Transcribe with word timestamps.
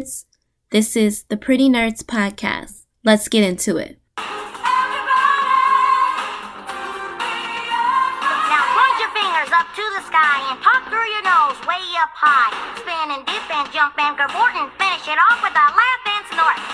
nerds. 0.00 0.24
This 0.70 0.96
is 0.96 1.24
the 1.24 1.36
Pretty 1.36 1.68
Nerdz 1.68 2.02
Podcast. 2.02 2.86
Let's 3.04 3.28
get 3.28 3.44
into 3.44 3.76
it. 3.76 3.98
Now 4.16 4.24
point 8.76 8.96
your 8.98 9.10
fingers 9.10 9.50
up 9.52 9.66
to 9.74 9.82
the 9.96 10.02
sky 10.06 10.52
and 10.52 10.62
talk 10.62 10.88
through 10.88 11.08
your 11.10 11.24
nose 11.24 11.58
way 11.66 11.82
up 12.00 12.12
high. 12.14 12.52
Spin 12.78 13.10
and 13.16 13.26
dip 13.26 13.50
and 13.50 13.72
jump 13.72 13.98
and 13.98 14.16
cavort 14.16 14.54
and 14.56 14.70
finish 14.78 15.08
it 15.08 15.18
off 15.18 15.42
with 15.42 15.52
a 15.52 15.66
laugh 15.74 16.04
and 16.06 16.24
snort. 16.32 16.58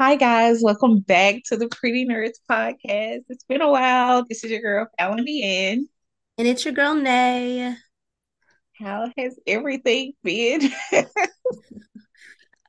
Hi 0.00 0.14
guys, 0.14 0.60
welcome 0.62 1.00
back 1.00 1.42
to 1.46 1.56
the 1.56 1.68
Pretty 1.68 2.06
Nerdz 2.06 2.38
Podcast. 2.48 3.24
It's 3.28 3.44
been 3.44 3.62
a 3.62 3.70
while. 3.70 4.24
This 4.28 4.44
is 4.44 4.50
your 4.50 4.60
girl 4.60 4.86
Falan 4.98 5.26
DeAnn. 5.26 5.88
And 6.38 6.46
it's 6.46 6.64
your 6.64 6.72
girl, 6.72 6.94
Nay. 6.94 7.76
How 8.78 9.10
has 9.16 9.38
everything 9.46 10.12
been? 10.22 10.70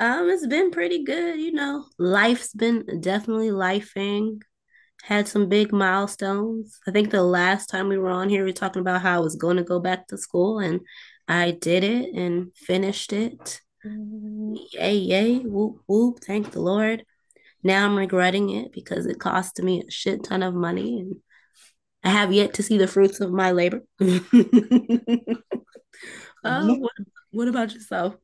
Um, 0.02 0.30
it's 0.30 0.48
been 0.48 0.72
pretty 0.72 1.04
good, 1.04 1.42
you 1.42 1.52
know. 1.52 1.86
Life's 1.98 2.54
been 2.54 3.02
definitely 3.02 3.50
lifing. 3.50 4.42
Had 5.04 5.28
some 5.28 5.50
big 5.50 5.74
milestones. 5.74 6.80
I 6.88 6.92
think 6.92 7.12
the 7.12 7.22
last 7.22 7.68
time 7.68 7.90
we 7.90 7.98
were 7.98 8.10
on 8.10 8.30
here, 8.30 8.46
we 8.46 8.52
were 8.52 8.56
talking 8.56 8.80
about 8.80 9.02
how 9.02 9.18
I 9.18 9.20
was 9.20 9.36
going 9.36 9.58
to 9.58 9.64
go 9.64 9.80
back 9.80 10.08
to 10.08 10.18
school, 10.18 10.60
and 10.60 10.80
I 11.28 11.52
did 11.52 11.84
it 11.84 12.16
and 12.16 12.56
finished 12.56 13.12
it. 13.12 13.60
Yay, 13.84 14.96
yay, 14.96 15.40
whoop, 15.40 15.82
whoop. 15.86 16.20
Thank 16.22 16.52
the 16.52 16.62
Lord. 16.62 17.04
Now 17.62 17.86
I'm 17.86 17.98
regretting 17.98 18.52
it 18.52 18.72
because 18.72 19.06
it 19.06 19.20
cost 19.20 19.62
me 19.62 19.84
a 19.86 19.92
shit 19.92 20.24
ton 20.24 20.44
of 20.44 20.54
money, 20.54 21.00
and 21.02 21.16
I 22.06 22.12
have 22.12 22.32
yet 22.32 22.54
to 22.54 22.64
see 22.64 22.78
the 22.78 22.88
fruits 22.88 23.20
of 23.20 23.34
my 23.34 23.52
labor. 23.52 23.84
uh, 26.44 26.76
what, 26.76 26.92
what 27.32 27.48
about 27.48 27.74
yourself? 27.74 28.16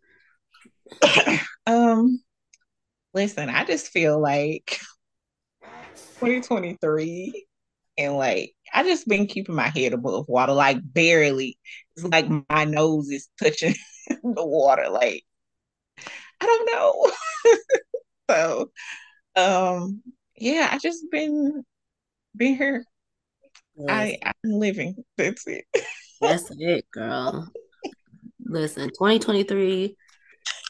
um, 1.67 2.21
listen, 3.13 3.49
I 3.49 3.65
just 3.65 3.89
feel 3.89 4.19
like 4.21 4.79
2023 6.19 7.45
and 7.97 8.15
like 8.15 8.53
I 8.73 8.83
just 8.83 9.07
been 9.07 9.27
keeping 9.27 9.55
my 9.55 9.69
head 9.69 9.93
above 9.93 10.27
water, 10.27 10.53
like 10.53 10.77
barely. 10.83 11.57
It's 11.95 12.05
like 12.05 12.27
my 12.49 12.65
nose 12.65 13.09
is 13.09 13.29
touching 13.41 13.75
the 14.09 14.45
water. 14.45 14.89
Like 14.89 15.23
I 16.41 16.45
don't 16.45 16.69
know. 16.73 17.11
so 18.29 18.71
um 19.35 20.01
yeah, 20.35 20.69
I 20.71 20.77
just 20.77 21.05
been 21.11 21.63
been 22.35 22.55
here. 22.55 22.85
I 23.89 24.17
I'm 24.23 24.33
living. 24.51 25.03
That's 25.17 25.45
it. 25.47 25.65
That's 26.21 26.49
it, 26.57 26.85
girl. 26.91 27.51
Listen, 28.55 28.87
2023, 28.87 29.97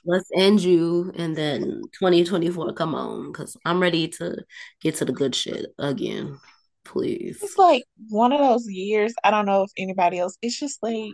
let's 0.06 0.28
end 0.36 0.60
you, 0.60 1.14
and 1.18 1.36
then 1.36 1.84
2024, 2.00 2.74
come 2.74 2.96
on, 2.96 3.32
because 3.32 3.56
I'm 3.64 3.80
ready 3.80 4.08
to 4.08 4.44
get 4.82 4.96
to 4.96 5.06
the 5.06 5.14
good 5.14 5.36
shit 5.36 5.68
again. 5.78 6.40
Please. 6.84 7.38
It's 7.44 7.60
like 7.60 7.84
one 8.10 8.32
of 8.32 8.40
those 8.40 8.68
years. 8.68 9.14
I 9.24 9.30
don't 9.30 9.46
know 9.46 9.62
if 9.62 9.72
anybody 9.78 10.18
else. 10.18 10.36
It's 10.42 10.60
just 10.60 10.82
like 10.82 11.14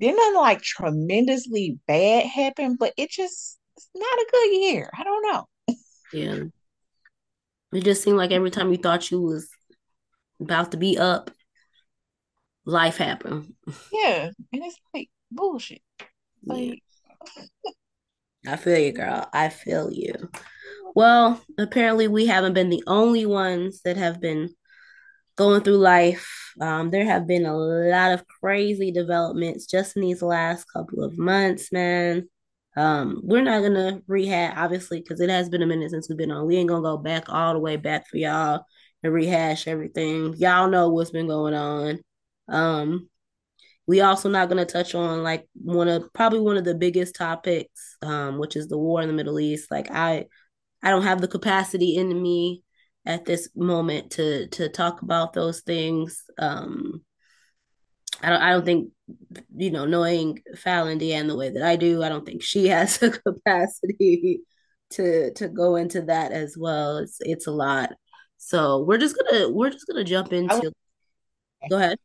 didn't 0.00 0.16
nothing 0.16 0.34
like 0.34 0.62
tremendously 0.62 1.78
bad 1.86 2.26
happen, 2.26 2.74
but 2.74 2.92
it 2.96 3.08
just 3.08 3.60
it's 3.76 3.88
not 3.94 4.18
a 4.18 4.26
good 4.32 4.60
year. 4.60 4.90
I 4.98 5.04
don't 5.04 5.22
know. 5.22 5.46
Yeah. 6.12 6.38
It 7.72 7.84
just 7.84 8.02
seemed 8.02 8.16
like 8.16 8.32
every 8.32 8.50
time 8.50 8.72
you 8.72 8.78
thought 8.78 9.08
you 9.12 9.20
was 9.20 9.48
about 10.40 10.72
to 10.72 10.76
be 10.76 10.98
up, 10.98 11.30
life 12.66 12.98
happened. 12.98 13.54
Yeah, 13.92 14.30
and 14.52 14.62
it's 14.64 14.76
like 14.92 15.08
bullshit. 15.30 15.80
Like 16.44 16.82
I 18.46 18.56
feel 18.56 18.78
you, 18.78 18.92
girl. 18.92 19.28
I 19.32 19.48
feel 19.48 19.90
you. 19.90 20.14
Well, 20.94 21.42
apparently 21.58 22.08
we 22.08 22.24
haven't 22.24 22.54
been 22.54 22.70
the 22.70 22.82
only 22.86 23.26
ones 23.26 23.82
that 23.84 23.98
have 23.98 24.18
been 24.18 24.48
going 25.36 25.60
through 25.62 25.76
life. 25.76 26.54
Um, 26.58 26.90
there 26.90 27.04
have 27.04 27.26
been 27.26 27.44
a 27.44 27.54
lot 27.54 28.12
of 28.12 28.24
crazy 28.40 28.90
developments 28.90 29.66
just 29.66 29.94
in 29.94 30.00
these 30.00 30.22
last 30.22 30.64
couple 30.72 31.04
of 31.04 31.18
months, 31.18 31.70
man. 31.70 32.30
Um, 32.78 33.20
we're 33.22 33.42
not 33.42 33.60
gonna 33.60 34.00
rehash, 34.06 34.54
obviously, 34.56 35.00
because 35.00 35.20
it 35.20 35.28
has 35.28 35.50
been 35.50 35.60
a 35.60 35.66
minute 35.66 35.90
since 35.90 36.08
we've 36.08 36.16
been 36.16 36.30
on. 36.30 36.46
We 36.46 36.56
ain't 36.56 36.70
gonna 36.70 36.80
go 36.80 36.96
back 36.96 37.24
all 37.28 37.52
the 37.52 37.60
way 37.60 37.76
back 37.76 38.06
for 38.06 38.16
y'all 38.16 38.64
and 39.02 39.12
rehash 39.12 39.68
everything. 39.68 40.34
Y'all 40.38 40.70
know 40.70 40.88
what's 40.88 41.10
been 41.10 41.26
going 41.26 41.52
on. 41.52 42.00
Um, 42.48 43.08
we 43.86 44.00
also 44.00 44.28
not 44.28 44.48
going 44.48 44.64
to 44.64 44.70
touch 44.70 44.94
on 44.94 45.22
like 45.22 45.48
one 45.54 45.88
of 45.88 46.12
probably 46.12 46.40
one 46.40 46.56
of 46.56 46.64
the 46.64 46.74
biggest 46.74 47.14
topics 47.14 47.96
um, 48.02 48.38
which 48.38 48.56
is 48.56 48.68
the 48.68 48.78
war 48.78 49.00
in 49.00 49.08
the 49.08 49.14
middle 49.14 49.38
east. 49.38 49.70
Like 49.70 49.90
i 49.90 50.26
i 50.82 50.90
don't 50.90 51.02
have 51.02 51.20
the 51.20 51.28
capacity 51.28 51.96
in 51.96 52.20
me 52.20 52.62
at 53.04 53.24
this 53.24 53.48
moment 53.54 54.12
to 54.12 54.48
to 54.48 54.68
talk 54.68 55.02
about 55.02 55.32
those 55.32 55.60
things. 55.60 56.24
Um 56.38 57.02
i 58.22 58.30
don't 58.30 58.42
i 58.42 58.50
don't 58.50 58.64
think 58.64 58.90
you 59.54 59.70
know 59.70 59.84
knowing 59.84 60.38
Falan 60.54 60.98
DeAnn 60.98 61.26
the 61.28 61.36
way 61.36 61.50
that 61.50 61.62
i 61.62 61.76
do 61.76 62.02
i 62.02 62.08
don't 62.08 62.24
think 62.24 62.42
she 62.42 62.66
has 62.68 62.96
the 62.98 63.10
capacity 63.10 64.40
to 64.90 65.32
to 65.34 65.48
go 65.48 65.76
into 65.76 66.02
that 66.02 66.32
as 66.32 66.56
well. 66.58 66.98
It's 66.98 67.18
it's 67.20 67.46
a 67.46 67.52
lot. 67.52 67.92
So 68.38 68.82
we're 68.84 68.98
just 68.98 69.16
gonna 69.16 69.48
we're 69.48 69.70
just 69.70 69.86
gonna 69.86 70.04
jump 70.04 70.32
into 70.32 70.72
go 71.68 71.76
ahead 71.76 71.98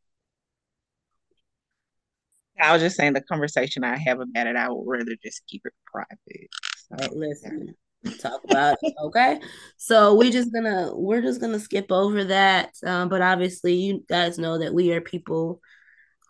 I 2.62 2.74
was 2.74 2.82
just 2.82 2.96
saying 2.96 3.14
the 3.14 3.22
conversation 3.22 3.84
I 3.84 3.98
have 3.98 4.20
about 4.20 4.48
it, 4.48 4.56
I 4.56 4.70
would 4.70 4.84
rather 4.86 5.16
just 5.24 5.46
keep 5.48 5.64
it 5.66 5.74
private. 5.92 6.50
So, 6.76 7.16
listen, 7.16 7.76
talk 8.20 8.42
about 8.50 8.78
it. 8.82 8.94
Okay. 9.02 9.40
So 9.78 10.16
we're 10.16 10.32
just 10.32 10.54
gonna 10.54 10.92
we're 10.94 11.22
just 11.22 11.42
gonna 11.42 11.60
skip 11.60 11.92
over 11.92 12.24
that. 12.26 12.74
Um, 12.86 13.10
but 13.10 13.22
obviously 13.22 13.74
you 13.74 14.04
guys 14.08 14.38
know 14.38 14.60
that 14.60 14.74
we 14.74 14.94
are 14.94 15.02
people, 15.02 15.62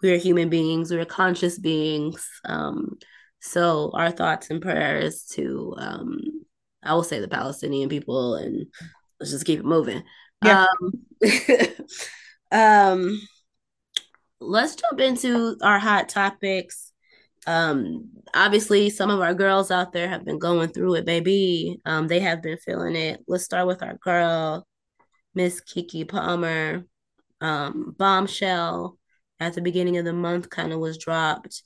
we 0.01 0.11
are 0.13 0.17
human 0.17 0.49
beings, 0.49 0.91
we're 0.91 1.05
conscious 1.05 1.57
beings. 1.59 2.27
Um, 2.45 2.97
so 3.39 3.91
our 3.93 4.11
thoughts 4.11 4.49
and 4.49 4.61
prayers 4.61 5.25
to 5.33 5.75
um 5.77 6.19
I 6.83 6.93
will 6.93 7.03
say 7.03 7.19
the 7.19 7.27
Palestinian 7.27 7.89
people 7.89 8.35
and 8.35 8.65
let's 9.19 9.31
just 9.31 9.45
keep 9.45 9.59
it 9.59 9.65
moving. 9.65 10.03
Yeah. 10.43 10.65
Um, 11.21 11.71
um 12.51 13.21
let's 14.41 14.75
jump 14.75 14.99
into 14.99 15.55
our 15.61 15.79
hot 15.79 16.09
topics. 16.09 16.91
Um, 17.47 18.09
obviously, 18.33 18.89
some 18.89 19.09
of 19.09 19.21
our 19.21 19.33
girls 19.33 19.71
out 19.71 19.93
there 19.93 20.09
have 20.09 20.25
been 20.25 20.39
going 20.39 20.69
through 20.69 20.95
it, 20.95 21.05
baby. 21.05 21.79
Um, 21.85 22.07
they 22.07 22.19
have 22.19 22.41
been 22.41 22.57
feeling 22.57 22.95
it. 22.95 23.21
Let's 23.27 23.45
start 23.45 23.67
with 23.67 23.81
our 23.83 23.95
girl, 23.97 24.67
Miss 25.33 25.61
Keke 25.61 26.09
Palmer. 26.09 26.85
Um, 27.39 27.95
bombshell 27.97 28.97
at 29.39 29.53
the 29.53 29.61
beginning 29.61 29.97
of 29.97 30.05
the 30.05 30.13
month 30.13 30.49
kind 30.49 30.73
of 30.73 30.79
was 30.79 30.97
dropped. 30.97 31.63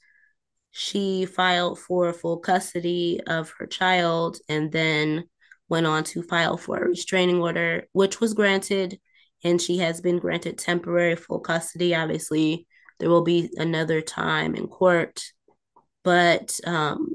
She 0.71 1.25
filed 1.25 1.79
for 1.79 2.11
full 2.13 2.37
custody 2.37 3.21
of 3.25 3.53
her 3.57 3.65
child 3.65 4.37
and 4.47 4.71
then 4.71 5.25
went 5.67 5.85
on 5.85 6.03
to 6.05 6.21
file 6.21 6.57
for 6.57 6.77
a 6.77 6.87
restraining 6.87 7.41
order, 7.41 7.87
which 7.91 8.21
was 8.21 8.33
granted 8.33 8.99
and 9.45 9.61
she 9.61 9.78
has 9.78 10.01
been 10.01 10.17
granted 10.17 10.57
temporary 10.57 11.16
full 11.16 11.39
custody. 11.39 11.94
Obviously, 11.95 12.66
there 13.00 13.09
will 13.09 13.23
be 13.23 13.50
another 13.57 14.01
time 14.01 14.56
in 14.56 14.67
court, 14.67 15.22
but 16.03 16.59
um, 16.66 17.07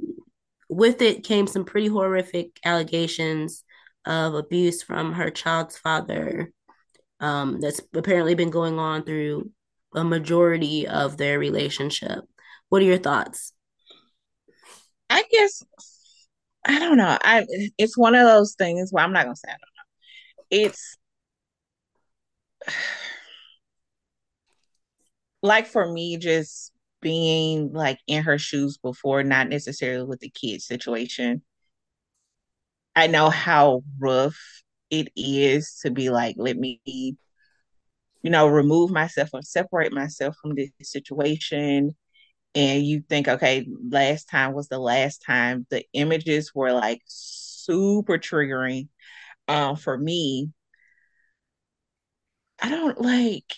with 0.68 1.02
it 1.02 1.24
came 1.24 1.48
some 1.48 1.64
pretty 1.64 1.88
horrific 1.88 2.58
allegations 2.64 3.64
of 4.06 4.34
abuse 4.34 4.80
from 4.82 5.12
her 5.14 5.28
child's 5.28 5.76
father. 5.76 6.52
Um, 7.18 7.60
that's 7.60 7.80
apparently 7.94 8.34
been 8.34 8.48
going 8.48 8.78
on 8.78 9.02
through 9.02 9.50
a 9.94 10.04
majority 10.04 10.86
of 10.86 11.16
their 11.16 11.38
relationship. 11.38 12.20
What 12.68 12.80
are 12.80 12.86
your 12.86 12.98
thoughts? 12.98 13.52
I 15.10 15.24
guess 15.32 15.64
I 16.64 16.78
don't 16.78 16.96
know. 16.96 17.18
I 17.20 17.44
it's 17.76 17.98
one 17.98 18.14
of 18.14 18.26
those 18.26 18.54
things 18.54 18.92
where 18.92 19.02
I'm 19.02 19.12
not 19.12 19.24
gonna 19.24 19.34
say 19.34 19.48
I 19.48 19.52
don't 19.52 19.60
know. 19.60 20.66
It's 20.68 20.96
like 25.42 25.66
for 25.66 25.90
me, 25.90 26.16
just 26.16 26.72
being 27.00 27.72
like 27.72 27.98
in 28.06 28.22
her 28.24 28.38
shoes 28.38 28.76
before, 28.78 29.22
not 29.22 29.48
necessarily 29.48 30.04
with 30.04 30.20
the 30.20 30.30
kid 30.30 30.60
situation. 30.62 31.42
I 32.96 33.06
know 33.06 33.30
how 33.30 33.82
rough 33.98 34.36
it 34.90 35.08
is 35.16 35.78
to 35.82 35.90
be 35.90 36.10
like, 36.10 36.34
let 36.38 36.56
me, 36.56 36.80
you 36.84 37.16
know, 38.24 38.46
remove 38.46 38.90
myself 38.90 39.30
or 39.32 39.42
separate 39.42 39.92
myself 39.92 40.36
from 40.40 40.54
this 40.54 40.70
situation. 40.82 41.94
And 42.54 42.84
you 42.86 43.02
think, 43.08 43.28
okay, 43.28 43.66
last 43.90 44.28
time 44.30 44.52
was 44.54 44.68
the 44.68 44.78
last 44.78 45.22
time. 45.26 45.66
The 45.70 45.84
images 45.94 46.52
were 46.54 46.72
like 46.72 47.00
super 47.06 48.18
triggering 48.18 48.88
um, 49.48 49.76
for 49.76 49.98
me. 49.98 50.50
I 52.62 52.68
don't 52.70 53.00
like 53.00 53.56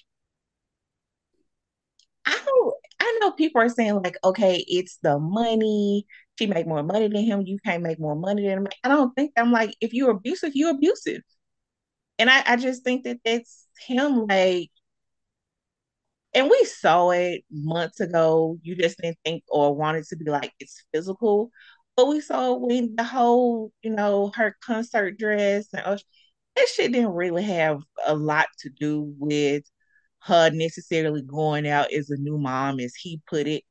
I 2.26 2.40
don't 2.44 2.75
I 3.00 3.19
know 3.20 3.32
people 3.32 3.60
are 3.60 3.69
saying 3.69 3.94
like, 4.02 4.16
okay, 4.25 4.64
it's 4.69 4.99
the 5.02 5.19
money. 5.19 6.06
She 6.38 6.46
make 6.46 6.66
more 6.66 6.82
money 6.84 7.08
than 7.08 7.25
him. 7.25 7.43
You 7.43 7.58
can't 7.64 7.82
make 7.82 7.99
more 8.00 8.14
money 8.14 8.46
than 8.46 8.58
him. 8.58 8.66
I 8.84 8.88
don't 8.88 9.12
think 9.14 9.32
I'm 9.37 9.50
like, 9.52 9.75
if 9.81 9.93
you're 9.93 10.10
abusive, 10.12 10.52
you're 10.54 10.70
abusive. 10.70 11.22
And 12.19 12.31
I, 12.31 12.43
I 12.46 12.56
just 12.56 12.84
think 12.84 13.04
that 13.04 13.20
that's 13.25 13.66
him 13.87 14.26
like, 14.28 14.70
and 16.34 16.48
we 16.50 16.64
saw 16.64 17.10
it 17.10 17.44
months 17.50 18.00
ago. 18.00 18.58
You 18.62 18.75
just 18.76 18.98
didn't 18.98 19.19
think 19.25 19.44
or 19.48 19.75
wanted 19.75 20.05
to 20.06 20.16
be 20.16 20.31
like 20.31 20.52
it's 20.60 20.84
physical. 20.93 21.50
But 21.96 22.08
we 22.08 22.20
saw 22.20 22.55
when 22.55 22.96
the 22.96 23.05
whole, 23.05 23.72
you 23.82 23.90
know, 23.90 24.32
her 24.37 24.56
concert 24.64 25.19
dress 25.19 25.69
and 25.75 25.82
that 26.56 26.69
shit 26.69 26.93
didn't 26.93 27.14
really 27.14 27.43
have 27.44 27.82
a 28.06 28.14
lot 28.14 28.46
to 28.60 28.70
do 28.70 29.14
with 29.19 29.64
her 30.20 30.50
necessarily 30.50 31.22
going 31.22 31.66
out 31.66 31.93
as 31.93 32.10
a 32.10 32.16
new 32.16 32.38
mom, 32.38 32.81
as 32.81 32.94
he 32.94 33.20
put 33.28 33.46
it. 33.46 33.64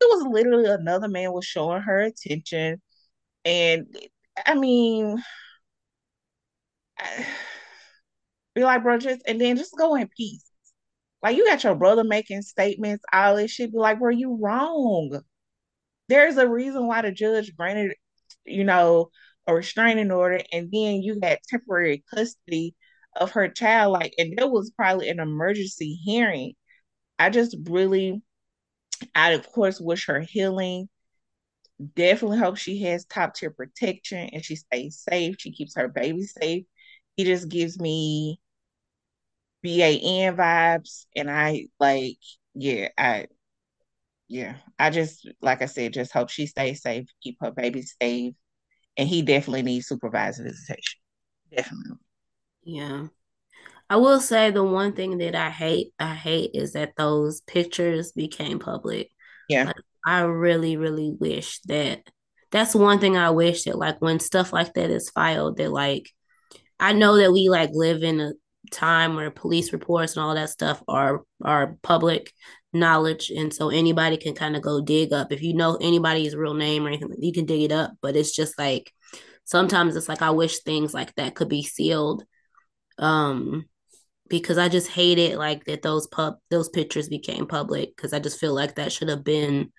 It 0.00 0.04
was 0.04 0.26
literally 0.30 0.66
another 0.66 1.08
man 1.08 1.32
was 1.32 1.44
showing 1.44 1.82
her 1.82 2.00
attention. 2.00 2.80
And 3.44 3.86
I 4.46 4.54
mean, 4.54 5.22
be 8.54 8.64
like, 8.64 8.82
bro, 8.82 8.98
just 8.98 9.22
and 9.26 9.40
then 9.40 9.56
just 9.56 9.76
go 9.76 9.94
in 9.96 10.08
peace. 10.16 10.44
Like 11.22 11.36
you 11.36 11.44
got 11.46 11.64
your 11.64 11.74
brother 11.74 12.04
making 12.04 12.42
statements, 12.42 13.04
all 13.12 13.36
this 13.36 13.50
shit. 13.50 13.72
Be 13.72 13.78
like, 13.78 13.98
bro, 13.98 14.10
you 14.10 14.38
wrong. 14.40 15.20
There's 16.08 16.36
a 16.36 16.48
reason 16.48 16.86
why 16.86 17.02
the 17.02 17.12
judge 17.12 17.54
granted, 17.56 17.94
you 18.44 18.64
know, 18.64 19.10
a 19.48 19.54
restraining 19.54 20.12
order, 20.12 20.42
and 20.52 20.70
then 20.72 21.02
you 21.02 21.20
had 21.22 21.40
temporary 21.48 22.04
custody 22.14 22.76
of 23.16 23.32
her 23.32 23.48
child. 23.48 23.94
Like, 23.94 24.14
and 24.18 24.38
there 24.38 24.48
was 24.48 24.72
probably 24.72 25.10
an 25.10 25.20
emergency 25.20 25.94
hearing. 25.94 26.54
I 27.18 27.30
just 27.30 27.56
really, 27.64 28.22
I 29.14 29.32
of 29.32 29.50
course 29.52 29.80
wish 29.80 30.06
her 30.06 30.20
healing. 30.20 30.88
Definitely 31.94 32.38
hope 32.38 32.56
she 32.56 32.82
has 32.82 33.04
top 33.04 33.34
tier 33.34 33.50
protection 33.50 34.30
and 34.32 34.44
she 34.44 34.56
stays 34.56 34.98
safe. 34.98 35.36
She 35.38 35.52
keeps 35.52 35.76
her 35.76 35.88
baby 35.88 36.24
safe. 36.24 36.64
He 37.16 37.24
just 37.24 37.48
gives 37.48 37.78
me 37.78 38.40
BAN 39.62 40.36
vibes, 40.36 41.06
and 41.16 41.30
I 41.30 41.68
like, 41.80 42.18
yeah, 42.54 42.88
I, 42.96 43.26
yeah, 44.28 44.56
I 44.78 44.90
just 44.90 45.28
like 45.40 45.62
I 45.62 45.66
said, 45.66 45.94
just 45.94 46.12
hope 46.12 46.30
she 46.30 46.46
stays 46.46 46.82
safe, 46.82 47.08
keep 47.22 47.38
her 47.40 47.50
baby 47.50 47.82
safe, 47.82 48.34
and 48.98 49.08
he 49.08 49.22
definitely 49.22 49.62
needs 49.62 49.86
supervised 49.86 50.42
visitation. 50.42 51.00
Definitely. 51.56 51.96
Yeah. 52.64 53.06
I 53.88 53.96
will 53.96 54.20
say 54.20 54.50
the 54.50 54.64
one 54.64 54.92
thing 54.92 55.18
that 55.18 55.34
I 55.34 55.48
hate, 55.48 55.94
I 55.98 56.14
hate 56.14 56.50
is 56.52 56.72
that 56.72 56.92
those 56.96 57.40
pictures 57.42 58.12
became 58.12 58.58
public. 58.58 59.10
Yeah. 59.48 59.64
Like, 59.64 59.76
I 60.04 60.20
really, 60.22 60.76
really 60.76 61.14
wish 61.18 61.60
that 61.62 62.02
that's 62.50 62.74
one 62.74 62.98
thing 62.98 63.16
I 63.16 63.30
wish 63.30 63.64
that 63.64 63.78
like 63.78 64.00
when 64.00 64.20
stuff 64.20 64.52
like 64.52 64.74
that 64.74 64.90
is 64.90 65.10
filed, 65.10 65.56
that 65.58 65.70
like 65.70 66.10
I 66.80 66.92
know 66.92 67.16
that 67.16 67.32
we 67.32 67.48
like 67.48 67.70
live 67.72 68.02
in 68.02 68.20
a 68.20 68.32
time 68.70 69.14
where 69.14 69.30
police 69.30 69.72
reports 69.72 70.16
and 70.16 70.24
all 70.24 70.34
that 70.34 70.50
stuff 70.50 70.82
are 70.88 71.22
are 71.42 71.76
public 71.82 72.32
knowledge 72.72 73.30
and 73.30 73.52
so 73.52 73.70
anybody 73.70 74.16
can 74.16 74.34
kind 74.34 74.56
of 74.56 74.62
go 74.62 74.80
dig 74.80 75.12
up. 75.12 75.32
If 75.32 75.42
you 75.42 75.54
know 75.54 75.76
anybody's 75.80 76.36
real 76.36 76.54
name 76.54 76.84
or 76.84 76.88
anything 76.88 77.14
you 77.18 77.32
can 77.32 77.46
dig 77.46 77.62
it 77.62 77.72
up 77.72 77.92
but 78.02 78.16
it's 78.16 78.34
just 78.34 78.58
like 78.58 78.92
sometimes 79.44 79.96
it's 79.96 80.08
like 80.08 80.22
I 80.22 80.30
wish 80.30 80.58
things 80.58 80.92
like 80.92 81.14
that 81.14 81.34
could 81.34 81.48
be 81.48 81.62
sealed 81.62 82.24
um 82.98 83.64
because 84.28 84.58
I 84.58 84.68
just 84.68 84.88
hate 84.88 85.18
it 85.18 85.38
like 85.38 85.64
that 85.64 85.82
those 85.82 86.06
pub 86.06 86.36
those 86.50 86.68
pictures 86.68 87.08
became 87.08 87.46
public 87.46 87.96
because 87.96 88.12
I 88.12 88.18
just 88.18 88.38
feel 88.38 88.54
like 88.54 88.74
that 88.74 88.92
should 88.92 89.08
have 89.08 89.24
been 89.24 89.72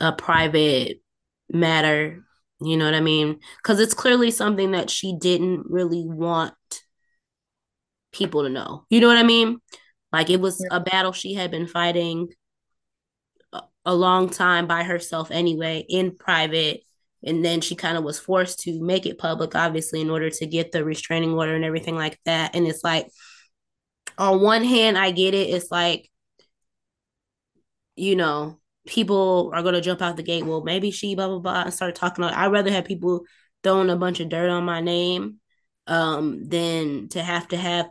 a 0.00 0.12
private 0.12 1.02
matter 1.50 2.24
you 2.60 2.76
know 2.76 2.84
what 2.86 2.94
I 2.94 3.00
mean? 3.00 3.40
Because 3.58 3.80
it's 3.80 3.94
clearly 3.94 4.30
something 4.30 4.70
that 4.70 4.88
she 4.88 5.16
didn't 5.18 5.66
really 5.68 6.04
want 6.06 6.54
people 8.12 8.44
to 8.44 8.48
know 8.48 8.86
you 8.88 9.00
know 9.00 9.08
what 9.08 9.18
I 9.18 9.24
mean 9.24 9.58
like 10.14 10.30
it 10.30 10.40
was 10.40 10.64
a 10.70 10.78
battle 10.78 11.10
she 11.10 11.34
had 11.34 11.50
been 11.50 11.66
fighting 11.66 12.28
a, 13.84 13.92
long 13.92 14.30
time 14.30 14.68
by 14.68 14.84
herself 14.84 15.32
anyway 15.32 15.84
in 15.88 16.14
private. 16.14 16.82
And 17.24 17.44
then 17.44 17.60
she 17.60 17.74
kind 17.74 17.98
of 17.98 18.04
was 18.04 18.16
forced 18.16 18.60
to 18.60 18.80
make 18.80 19.06
it 19.06 19.18
public 19.18 19.56
obviously 19.56 20.00
in 20.00 20.10
order 20.10 20.30
to 20.30 20.46
get 20.46 20.70
the 20.70 20.84
restraining 20.84 21.32
order 21.32 21.56
and 21.56 21.64
everything 21.64 21.96
like 21.96 22.20
that. 22.26 22.54
And 22.54 22.64
it's 22.64 22.84
like 22.84 23.08
on 24.16 24.40
one 24.40 24.62
hand 24.62 24.96
i 24.96 25.10
get 25.10 25.34
it. 25.34 25.50
It's 25.50 25.72
like 25.72 26.08
you 27.96 28.14
know 28.14 28.60
people 28.86 29.50
are 29.52 29.62
going 29.62 29.74
to 29.74 29.80
jump 29.80 30.00
out 30.00 30.16
the 30.16 30.22
gate. 30.22 30.46
Well 30.46 30.62
maybe 30.62 30.92
she 30.92 31.16
blah 31.16 31.26
blah 31.26 31.40
blah 31.40 31.62
and 31.62 31.74
start 31.74 31.96
talking. 31.96 32.22
I'd 32.22 32.52
rather 32.52 32.70
have 32.70 32.84
people 32.84 33.24
throwing 33.64 33.90
a 33.90 33.96
bunch 33.96 34.20
of 34.20 34.28
dirt 34.28 34.48
on 34.48 34.64
my 34.64 34.80
name 34.80 35.40
um 35.88 36.48
than 36.48 37.08
to 37.08 37.20
have 37.20 37.48
to 37.48 37.56
have 37.56 37.86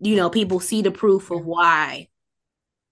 you 0.00 0.16
know 0.16 0.30
people 0.30 0.60
see 0.60 0.82
the 0.82 0.90
proof 0.90 1.30
of 1.30 1.44
why 1.44 2.08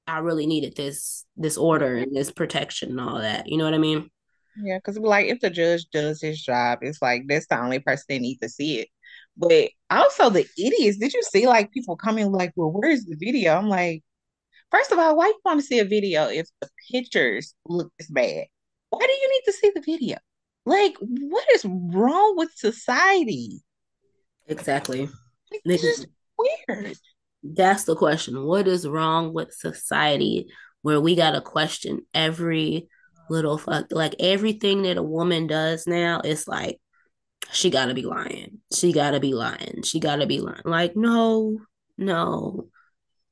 i 0.06 0.18
really 0.18 0.46
needed 0.46 0.76
this 0.76 1.24
this 1.36 1.56
order 1.56 1.96
and 1.96 2.14
this 2.14 2.30
protection 2.30 2.90
and 2.90 3.00
all 3.00 3.18
that 3.20 3.48
you 3.48 3.56
know 3.58 3.64
what 3.64 3.74
i 3.74 3.78
mean 3.78 4.10
Yeah, 4.56 4.78
because 4.78 4.98
like 4.98 5.26
if 5.26 5.40
the 5.40 5.50
judge 5.50 5.86
does 5.92 6.20
his 6.22 6.40
job, 6.40 6.78
it's 6.82 7.02
like 7.02 7.24
that's 7.28 7.46
the 7.48 7.60
only 7.60 7.80
person 7.80 8.04
that 8.08 8.20
needs 8.20 8.40
to 8.40 8.48
see 8.48 8.80
it. 8.80 8.88
But 9.36 9.70
also 9.90 10.30
the 10.30 10.46
idiots, 10.56 10.98
did 10.98 11.12
you 11.12 11.22
see 11.22 11.46
like 11.48 11.72
people 11.72 11.96
coming 11.96 12.30
like, 12.30 12.52
well, 12.56 12.70
where's 12.70 13.04
the 13.04 13.16
video? 13.16 13.56
I'm 13.56 13.68
like, 13.68 14.04
first 14.70 14.92
of 14.92 14.98
all, 14.98 15.16
why 15.16 15.26
you 15.28 15.40
want 15.44 15.60
to 15.60 15.66
see 15.66 15.80
a 15.80 15.84
video 15.84 16.28
if 16.28 16.48
the 16.60 16.68
pictures 16.92 17.54
look 17.66 17.92
this 17.98 18.10
bad? 18.10 18.46
Why 18.90 19.00
do 19.06 19.12
you 19.12 19.30
need 19.32 19.42
to 19.46 19.52
see 19.52 19.72
the 19.74 19.82
video? 19.82 20.18
Like, 20.66 20.96
what 21.00 21.46
is 21.54 21.64
wrong 21.66 22.36
with 22.36 22.50
society? 22.54 23.62
exactly 24.46 25.08
Like, 25.50 25.62
this 25.64 25.84
is 25.84 26.06
weird. 26.38 26.96
that's 27.42 27.84
the 27.84 27.96
question. 27.96 28.44
What 28.44 28.68
is 28.68 28.86
wrong 28.86 29.32
with 29.32 29.52
society 29.52 30.48
where 30.82 31.00
we 31.00 31.14
got 31.14 31.32
to 31.32 31.40
question 31.40 32.00
every 32.12 32.88
little 33.30 33.56
fuck 33.56 33.86
like 33.90 34.14
everything 34.20 34.82
that 34.82 34.98
a 34.98 35.02
woman 35.02 35.46
does 35.46 35.86
now 35.86 36.20
it's 36.22 36.46
like 36.46 36.78
she 37.52 37.70
got 37.70 37.86
to 37.86 37.94
be 37.94 38.02
lying. 38.02 38.58
She 38.74 38.92
got 38.92 39.12
to 39.12 39.20
be 39.20 39.34
lying. 39.34 39.82
She 39.84 40.00
got 40.00 40.16
to 40.16 40.26
be 40.26 40.40
lying. 40.40 40.62
Like 40.64 40.96
no 40.96 41.58
no 41.96 42.68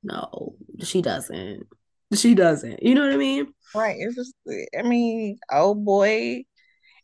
no. 0.02 0.54
She 0.80 1.02
doesn't. 1.02 1.66
She 2.14 2.34
doesn't. 2.34 2.82
You 2.82 2.94
know 2.94 3.02
what 3.02 3.12
i 3.12 3.16
mean? 3.16 3.52
Right. 3.74 3.96
It's 3.98 4.16
just, 4.16 4.34
I 4.78 4.82
mean, 4.82 5.38
oh 5.50 5.74
boy. 5.74 6.44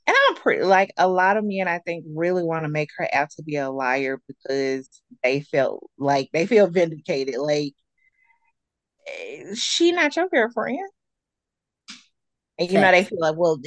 And 0.09 0.17
I'm 0.31 0.37
pretty 0.37 0.65
like 0.65 0.93
a 0.99 1.09
lot 1.09 1.37
of 1.39 1.45
men, 1.45 1.69
I 1.69 1.81
think, 1.81 2.07
really 2.17 2.45
want 2.45 2.65
to 2.65 2.71
make 2.71 2.91
her 2.99 3.09
out 3.15 3.31
to 3.33 3.45
be 3.45 3.57
a 3.57 3.71
liar 3.71 4.21
because 4.29 4.91
they 5.23 5.43
feel 5.43 5.91
like 5.99 6.31
they 6.35 6.47
feel 6.47 6.69
vindicated. 6.69 7.37
Like, 7.39 7.75
eh, 9.07 9.55
she 9.55 9.93
not 9.93 10.17
your 10.17 10.29
girlfriend. 10.29 10.91
And 12.59 12.71
you 12.71 12.79
know, 12.79 12.91
they 12.91 13.05
feel 13.05 13.21
like, 13.21 13.37
well, 13.37 13.61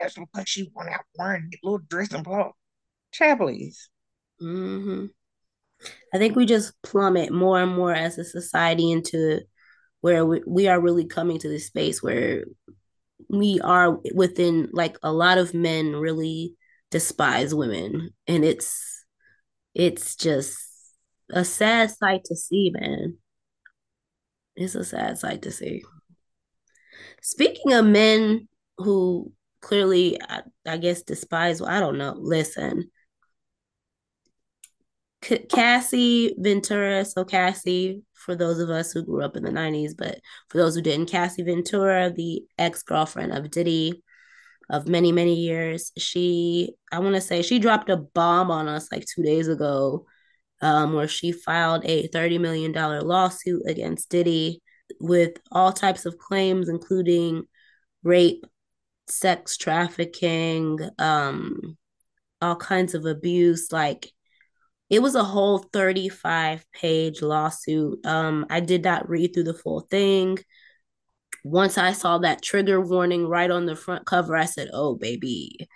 that's 0.00 0.14
because 0.14 0.48
she 0.48 0.70
went 0.74 0.90
out 0.90 1.04
wearing 1.18 1.48
that 1.50 1.58
little 1.62 1.78
dress 1.78 2.12
and 2.12 2.24
blah. 2.24 2.50
Child, 3.12 3.38
please. 3.40 3.90
hmm 4.40 5.06
i 6.14 6.18
think 6.18 6.36
we 6.36 6.46
just 6.46 6.74
plummet 6.82 7.32
more 7.32 7.60
and 7.60 7.74
more 7.74 7.92
as 7.94 8.18
a 8.18 8.24
society 8.24 8.90
into 8.90 9.40
where 10.02 10.26
we, 10.26 10.42
we 10.46 10.68
are 10.68 10.80
really 10.80 11.06
coming 11.06 11.38
to 11.38 11.48
this 11.48 11.66
space 11.68 12.02
where 12.02 12.44
we 13.32 13.58
are 13.62 13.98
within 14.14 14.68
like 14.72 14.98
a 15.02 15.10
lot 15.10 15.38
of 15.38 15.54
men 15.54 15.96
really 15.96 16.54
despise 16.90 17.54
women. 17.54 18.10
And 18.28 18.44
it's 18.44 19.04
it's 19.74 20.14
just 20.14 20.58
a 21.30 21.44
sad 21.44 21.90
sight 21.90 22.24
to 22.26 22.36
see 22.36 22.70
man. 22.72 23.16
It's 24.54 24.74
a 24.74 24.84
sad 24.84 25.18
sight 25.18 25.42
to 25.42 25.50
see. 25.50 25.82
Speaking 27.22 27.72
of 27.72 27.86
men 27.86 28.48
who 28.76 29.32
clearly 29.62 30.20
i, 30.28 30.42
I 30.66 30.76
guess 30.76 31.02
despise 31.02 31.60
well, 31.60 31.70
i 31.70 31.80
don't 31.80 31.98
know. 31.98 32.14
Listen 32.18 32.90
C- 35.24 35.46
cassie 35.48 36.34
ventura. 36.38 37.04
So 37.04 37.24
cassie 37.24 38.02
for 38.22 38.36
those 38.36 38.58
of 38.60 38.70
us 38.70 38.92
who 38.92 39.04
grew 39.04 39.22
up 39.22 39.36
in 39.36 39.42
the 39.42 39.50
90s 39.50 39.94
but 39.96 40.20
for 40.48 40.58
those 40.58 40.74
who 40.74 40.80
didn't 40.80 41.10
cassie 41.10 41.42
ventura 41.42 42.10
the 42.10 42.42
ex-girlfriend 42.58 43.32
of 43.32 43.50
diddy 43.50 44.02
of 44.70 44.86
many 44.88 45.12
many 45.12 45.34
years 45.34 45.92
she 45.98 46.72
i 46.92 46.98
want 46.98 47.14
to 47.14 47.20
say 47.20 47.42
she 47.42 47.58
dropped 47.58 47.90
a 47.90 47.96
bomb 47.96 48.50
on 48.50 48.68
us 48.68 48.90
like 48.92 49.04
two 49.04 49.22
days 49.22 49.48
ago 49.48 50.06
um, 50.60 50.92
where 50.92 51.08
she 51.08 51.32
filed 51.32 51.84
a 51.84 52.06
$30 52.08 52.38
million 52.38 52.72
lawsuit 52.72 53.62
against 53.66 54.08
diddy 54.10 54.62
with 55.00 55.32
all 55.50 55.72
types 55.72 56.06
of 56.06 56.18
claims 56.18 56.68
including 56.68 57.42
rape 58.04 58.44
sex 59.08 59.56
trafficking 59.56 60.78
um, 60.98 61.76
all 62.40 62.54
kinds 62.54 62.94
of 62.94 63.04
abuse 63.04 63.72
like 63.72 64.12
it 64.92 65.02
was 65.02 65.14
a 65.16 65.24
whole 65.24 65.58
35 65.58 66.64
page 66.72 67.22
lawsuit 67.22 68.04
um, 68.06 68.46
i 68.50 68.60
did 68.60 68.84
not 68.84 69.08
read 69.08 69.32
through 69.34 69.42
the 69.42 69.54
full 69.54 69.80
thing 69.80 70.38
once 71.44 71.78
I 71.78 71.92
saw 71.92 72.18
that 72.18 72.42
trigger 72.42 72.80
warning 72.80 73.26
right 73.26 73.50
on 73.50 73.66
the 73.66 73.76
front 73.76 74.06
cover, 74.06 74.36
I 74.36 74.44
said, 74.44 74.70
"Oh, 74.72 74.94
baby." 74.94 75.68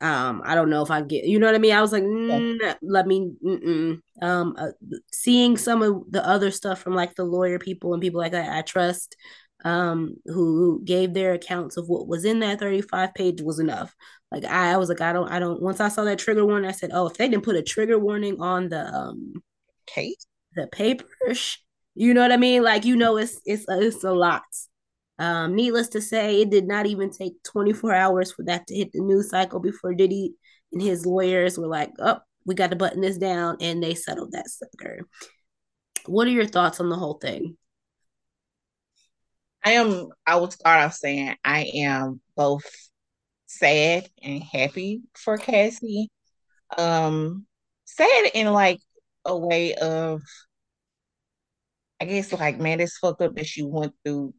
Um, 0.00 0.42
I 0.44 0.56
don't 0.56 0.70
know 0.70 0.82
if 0.82 0.90
I 0.90 1.00
get, 1.02 1.26
you 1.26 1.38
know 1.38 1.46
what 1.46 1.54
I 1.54 1.58
mean. 1.58 1.72
I 1.72 1.80
was 1.80 1.92
like, 1.92 2.02
mm, 2.02 2.76
let 2.82 3.06
me. 3.06 3.32
Mm-mm. 3.44 4.00
Um, 4.20 4.54
uh, 4.58 4.70
seeing 5.12 5.56
some 5.56 5.82
of 5.82 6.02
the 6.10 6.26
other 6.26 6.50
stuff 6.50 6.80
from 6.80 6.94
like 6.94 7.14
the 7.14 7.24
lawyer 7.24 7.60
people 7.60 7.92
and 7.92 8.02
people 8.02 8.20
like 8.20 8.32
that, 8.32 8.50
I 8.56 8.62
trust, 8.62 9.16
um, 9.64 10.16
who 10.26 10.82
gave 10.84 11.14
their 11.14 11.34
accounts 11.34 11.76
of 11.76 11.88
what 11.88 12.08
was 12.08 12.24
in 12.24 12.40
that 12.40 12.58
thirty-five 12.58 13.14
page 13.14 13.40
was 13.40 13.60
enough. 13.60 13.94
Like 14.32 14.44
I, 14.44 14.72
I 14.72 14.76
was 14.78 14.88
like, 14.88 15.02
I 15.02 15.12
don't, 15.12 15.28
I 15.30 15.38
don't. 15.38 15.60
Once 15.60 15.78
I 15.80 15.88
saw 15.88 16.04
that 16.04 16.18
trigger 16.18 16.46
warning, 16.46 16.68
I 16.68 16.72
said, 16.72 16.90
oh, 16.94 17.06
if 17.06 17.14
they 17.14 17.28
didn't 17.28 17.44
put 17.44 17.56
a 17.56 17.62
trigger 17.62 17.98
warning 17.98 18.40
on 18.40 18.70
the 18.70 18.86
um 18.86 19.34
Kate, 19.86 20.24
the 20.54 20.66
papers, 20.68 21.58
you 21.94 22.14
know 22.14 22.22
what 22.22 22.32
I 22.32 22.38
mean? 22.38 22.62
Like 22.62 22.84
you 22.84 22.96
know, 22.96 23.18
it's 23.18 23.40
it's 23.44 23.66
it's 23.68 24.04
a 24.04 24.12
lot. 24.12 24.42
Um, 25.18 25.54
needless 25.54 25.88
to 25.88 26.00
say, 26.00 26.40
it 26.40 26.50
did 26.50 26.66
not 26.66 26.86
even 26.86 27.10
take 27.10 27.42
24 27.44 27.94
hours 27.94 28.32
for 28.32 28.44
that 28.44 28.66
to 28.68 28.74
hit 28.74 28.92
the 28.92 29.00
news 29.00 29.30
cycle 29.30 29.60
before 29.60 29.94
Diddy 29.94 30.34
and 30.72 30.82
his 30.82 31.04
lawyers 31.04 31.58
were 31.58 31.68
like, 31.68 31.92
oh, 31.98 32.18
we 32.46 32.54
got 32.54 32.70
to 32.70 32.76
button 32.76 33.02
this 33.02 33.18
down, 33.18 33.58
and 33.60 33.82
they 33.82 33.94
settled 33.94 34.32
that 34.32 34.48
sucker. 34.48 35.06
What 36.06 36.26
are 36.26 36.30
your 36.30 36.46
thoughts 36.46 36.80
on 36.80 36.88
the 36.88 36.96
whole 36.96 37.14
thing? 37.14 37.56
I 39.64 39.72
am, 39.72 40.08
I 40.26 40.36
will 40.36 40.50
start 40.50 40.80
off 40.80 40.94
saying 40.94 41.36
I 41.44 41.70
am 41.74 42.20
both 42.34 42.64
sad 43.58 44.08
and 44.22 44.42
happy 44.42 45.02
for 45.14 45.36
Cassie. 45.38 46.10
Um, 46.78 47.46
sad 47.86 48.30
in 48.34 48.52
like 48.52 48.80
a 49.24 49.36
way 49.36 49.74
of, 49.74 50.22
I 52.00 52.04
guess, 52.06 52.32
like, 52.32 52.58
man, 52.58 52.80
it's 52.80 52.98
fucked 52.98 53.22
up 53.22 53.34
that 53.36 53.46
she 53.46 53.62
went 53.62 53.94
through 54.04 54.34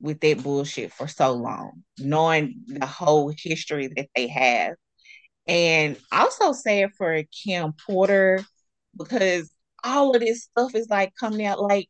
with 0.00 0.20
that 0.20 0.42
bullshit 0.42 0.92
for 0.92 1.08
so 1.08 1.32
long, 1.34 1.84
knowing 1.98 2.62
the 2.66 2.86
whole 2.86 3.32
history 3.36 3.88
that 3.96 4.08
they 4.14 4.28
have. 4.28 4.74
And 5.46 5.98
also 6.12 6.52
sad 6.52 6.90
for 6.98 7.22
Kim 7.44 7.72
Porter 7.86 8.44
because 8.96 9.50
all 9.84 10.14
of 10.14 10.20
this 10.20 10.44
stuff 10.44 10.74
is 10.74 10.88
like 10.90 11.14
coming 11.20 11.46
out 11.46 11.60
like, 11.62 11.88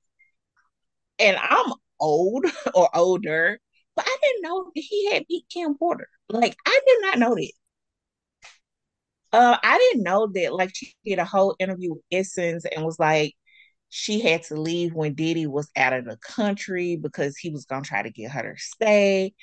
and 1.18 1.36
I'm 1.36 1.72
old 2.00 2.44
or 2.74 2.88
older, 2.96 3.58
but 3.96 4.04
I 4.06 4.16
didn't 4.22 4.42
know 4.42 4.70
he 4.74 5.10
had 5.12 5.26
beat 5.28 5.46
Kim 5.50 5.76
Porter. 5.76 6.08
Like, 6.30 6.56
I 6.66 6.80
did 6.86 7.02
not 7.02 7.18
know 7.18 7.34
that. 7.34 7.52
Uh, 9.32 9.58
I 9.62 9.78
didn't 9.78 10.04
know 10.04 10.26
that. 10.34 10.54
Like, 10.54 10.70
she 10.74 10.94
did 11.04 11.18
a 11.18 11.24
whole 11.24 11.54
interview 11.58 11.94
with 11.94 12.02
Essence 12.10 12.64
and 12.64 12.84
was 12.84 12.98
like, 12.98 13.34
she 13.90 14.20
had 14.20 14.42
to 14.44 14.56
leave 14.60 14.94
when 14.94 15.14
Diddy 15.14 15.48
was 15.48 15.70
out 15.76 15.94
of 15.94 16.04
the 16.06 16.18
country 16.18 16.96
because 16.96 17.36
he 17.38 17.50
was 17.50 17.64
gonna 17.66 17.82
try 17.84 18.02
to 18.02 18.10
get 18.10 18.30
her 18.32 18.54
to 18.54 18.60
stay. 18.60 19.34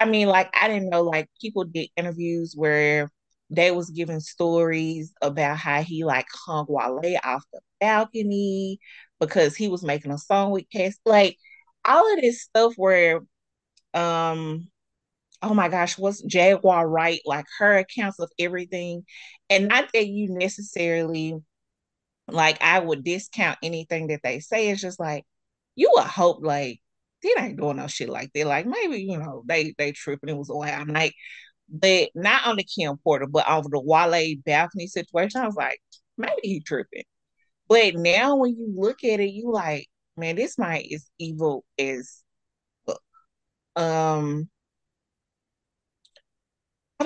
I 0.00 0.06
mean, 0.06 0.28
like 0.28 0.50
I 0.60 0.68
didn't 0.68 0.90
know 0.90 1.02
like 1.02 1.28
people 1.40 1.64
did 1.64 1.90
interviews 1.96 2.54
where 2.56 3.10
they 3.50 3.70
was 3.72 3.90
giving 3.90 4.20
stories 4.20 5.12
about 5.22 5.58
how 5.58 5.82
he 5.82 6.04
like 6.04 6.26
hung 6.46 6.66
Wale 6.68 7.18
off 7.24 7.44
the 7.52 7.60
balcony 7.80 8.80
because 9.20 9.56
he 9.56 9.68
was 9.68 9.82
making 9.84 10.12
a 10.12 10.18
song 10.18 10.52
with 10.52 10.66
Cass. 10.72 10.98
Like 11.06 11.38
all 11.84 12.12
of 12.14 12.20
this 12.22 12.42
stuff 12.44 12.74
where 12.76 13.22
um 13.94 14.68
oh 15.42 15.54
my 15.54 15.68
gosh, 15.68 15.98
what's 15.98 16.22
Jaguar 16.22 16.88
Wright? 16.88 17.20
like 17.26 17.46
her 17.58 17.78
accounts 17.78 18.18
of 18.20 18.30
everything. 18.38 19.04
And 19.50 19.68
not 19.68 19.90
that 19.92 20.06
you 20.06 20.28
necessarily 20.30 21.38
like 22.28 22.62
I 22.62 22.78
would 22.80 23.04
discount 23.04 23.58
anything 23.62 24.08
that 24.08 24.20
they 24.22 24.40
say. 24.40 24.70
It's 24.70 24.80
just 24.80 25.00
like 25.00 25.24
you 25.76 25.90
would 25.94 26.06
hope 26.06 26.38
like 26.42 26.80
they 27.22 27.30
ain't 27.38 27.58
doing 27.58 27.76
no 27.76 27.86
shit 27.86 28.08
like 28.08 28.30
that. 28.34 28.46
Like 28.46 28.66
maybe 28.66 29.02
you 29.02 29.18
know 29.18 29.42
they 29.46 29.74
they 29.78 29.92
tripping. 29.92 30.30
It 30.30 30.36
was 30.36 30.50
a 30.50 30.54
I'm 30.54 30.88
like, 30.88 31.14
but 31.68 32.10
not 32.14 32.46
on 32.46 32.56
the 32.56 32.64
Kim 32.64 32.96
Porter, 32.98 33.26
but 33.26 33.48
over 33.48 33.68
the 33.70 33.80
Wale 33.80 34.36
balcony 34.44 34.86
situation. 34.86 35.40
I 35.42 35.46
was 35.46 35.56
like, 35.56 35.80
maybe 36.18 36.40
he 36.42 36.60
tripping. 36.60 37.04
But 37.68 37.94
now 37.96 38.36
when 38.36 38.56
you 38.56 38.72
look 38.76 39.04
at 39.04 39.20
it, 39.20 39.32
you 39.32 39.50
like, 39.52 39.88
man, 40.16 40.36
this 40.36 40.58
might 40.58 40.86
is 40.90 41.08
evil 41.18 41.64
as. 41.78 42.22
Um, 43.74 44.50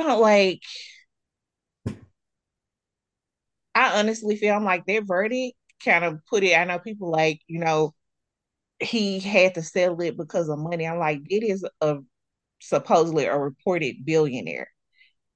I 0.00 0.02
don't 0.02 0.20
like. 0.20 0.60
I 3.74 3.98
honestly 3.98 4.36
feel 4.36 4.54
I'm 4.54 4.64
like 4.64 4.86
their 4.86 5.02
verdict 5.04 5.56
kind 5.84 6.04
of 6.04 6.20
put 6.28 6.42
it. 6.44 6.56
I 6.56 6.64
know 6.64 6.78
people 6.78 7.10
like 7.10 7.40
you 7.46 7.60
know 7.60 7.94
he 8.80 9.20
had 9.20 9.54
to 9.56 9.62
settle 9.62 10.00
it 10.02 10.16
because 10.16 10.48
of 10.48 10.58
money. 10.58 10.86
I'm 10.86 10.98
like, 10.98 11.22
it 11.30 11.44
is 11.44 11.66
a 11.80 11.98
supposedly 12.60 13.26
a 13.26 13.38
reported 13.38 14.04
billionaire. 14.04 14.68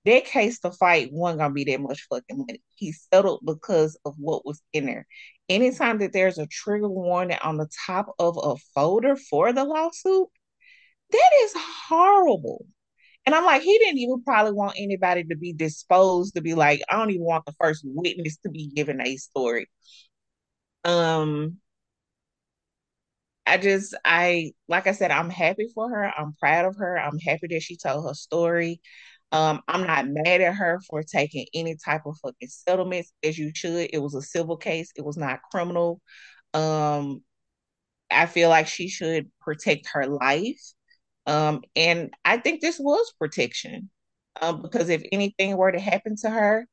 That 0.07 0.27
case 0.27 0.61
to 0.61 0.73
fight 0.73 1.11
wasn't 1.13 1.41
gonna 1.41 1.55
be 1.55 1.65
that 1.67 1.81
much 1.81 2.07
fucking 2.11 2.39
money. 2.39 2.63
He 2.77 2.93
settled 2.93 3.43
because 3.47 3.99
of 4.07 4.15
what 4.19 4.47
was 4.47 4.63
in 4.73 4.87
there. 4.87 5.07
Anytime 5.49 5.99
that 5.99 6.13
there's 6.13 6.39
a 6.39 6.47
trigger 6.49 6.89
warning 6.89 7.39
on 7.43 7.59
the 7.59 7.69
top 7.87 8.15
of 8.19 8.39
a 8.43 8.57
folder 8.75 9.17
for 9.17 9.53
the 9.53 9.65
lawsuit, 9.65 10.29
that 11.13 11.31
is 11.45 11.53
horrible. 11.89 12.67
And 13.27 13.35
I'm 13.35 13.45
like, 13.45 13.63
he 13.63 13.79
didn't 13.79 13.99
even 13.99 14.23
probably 14.25 14.53
want 14.53 14.77
anybody 14.79 15.25
to 15.25 15.37
be 15.37 15.53
disposed 15.53 16.35
to 16.35 16.41
be 16.43 16.55
like, 16.55 16.81
I 16.91 16.97
don't 16.97 17.11
even 17.11 17.25
want 17.25 17.45
the 17.47 17.55
first 17.61 17.83
witness 17.87 18.39
to 18.39 18.51
be 18.51 18.69
given 18.69 19.01
a 19.01 19.17
story. 19.17 19.69
Um, 20.85 21.61
I 23.47 23.59
just, 23.59 23.95
I, 24.05 24.53
like 24.69 24.87
I 24.87 24.93
said, 24.93 25.11
I'm 25.11 25.31
happy 25.31 25.69
for 25.75 25.89
her. 25.91 26.13
I'm 26.17 26.35
proud 26.41 26.67
of 26.67 26.77
her. 26.77 26.99
I'm 26.99 27.19
happy 27.19 27.49
that 27.51 27.63
she 27.63 27.77
told 27.77 28.07
her 28.07 28.15
story. 28.15 28.81
Um, 29.33 29.63
I'm 29.69 29.87
not 29.87 30.09
mad 30.09 30.41
at 30.41 30.55
her 30.55 30.81
for 30.89 31.03
taking 31.03 31.47
any 31.55 31.77
type 31.85 32.03
of 32.07 32.19
fucking 32.23 32.49
settlements 32.49 33.13
as 33.25 33.39
you 33.39 33.53
should. 33.55 33.91
It 33.93 33.99
was 34.03 34.15
a 34.15 34.23
civil 34.23 34.57
case. 34.57 34.91
It 34.97 35.05
was 35.05 35.17
not 35.17 35.41
criminal. 35.51 36.01
Um, 36.55 37.23
I 38.11 38.27
feel 38.27 38.51
like 38.51 38.69
she 38.69 38.89
should 38.89 39.31
protect 39.41 39.89
her 39.95 40.07
life. 40.07 40.61
Um, 41.27 41.63
and 41.77 42.13
I 42.25 42.39
think 42.39 42.61
this 42.61 42.79
was 42.79 43.13
protection. 43.19 43.91
Um, 44.41 44.63
because 44.63 44.89
if 44.89 45.03
anything 45.13 45.57
were 45.57 45.73
to 45.73 45.81
happen 45.81 46.17
to 46.23 46.31
her, 46.31 46.67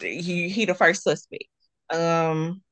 he 0.00 0.48
he 0.48 0.64
the 0.64 0.74
first 0.74 1.02
suspect. 1.02 1.44
Um, 1.90 2.62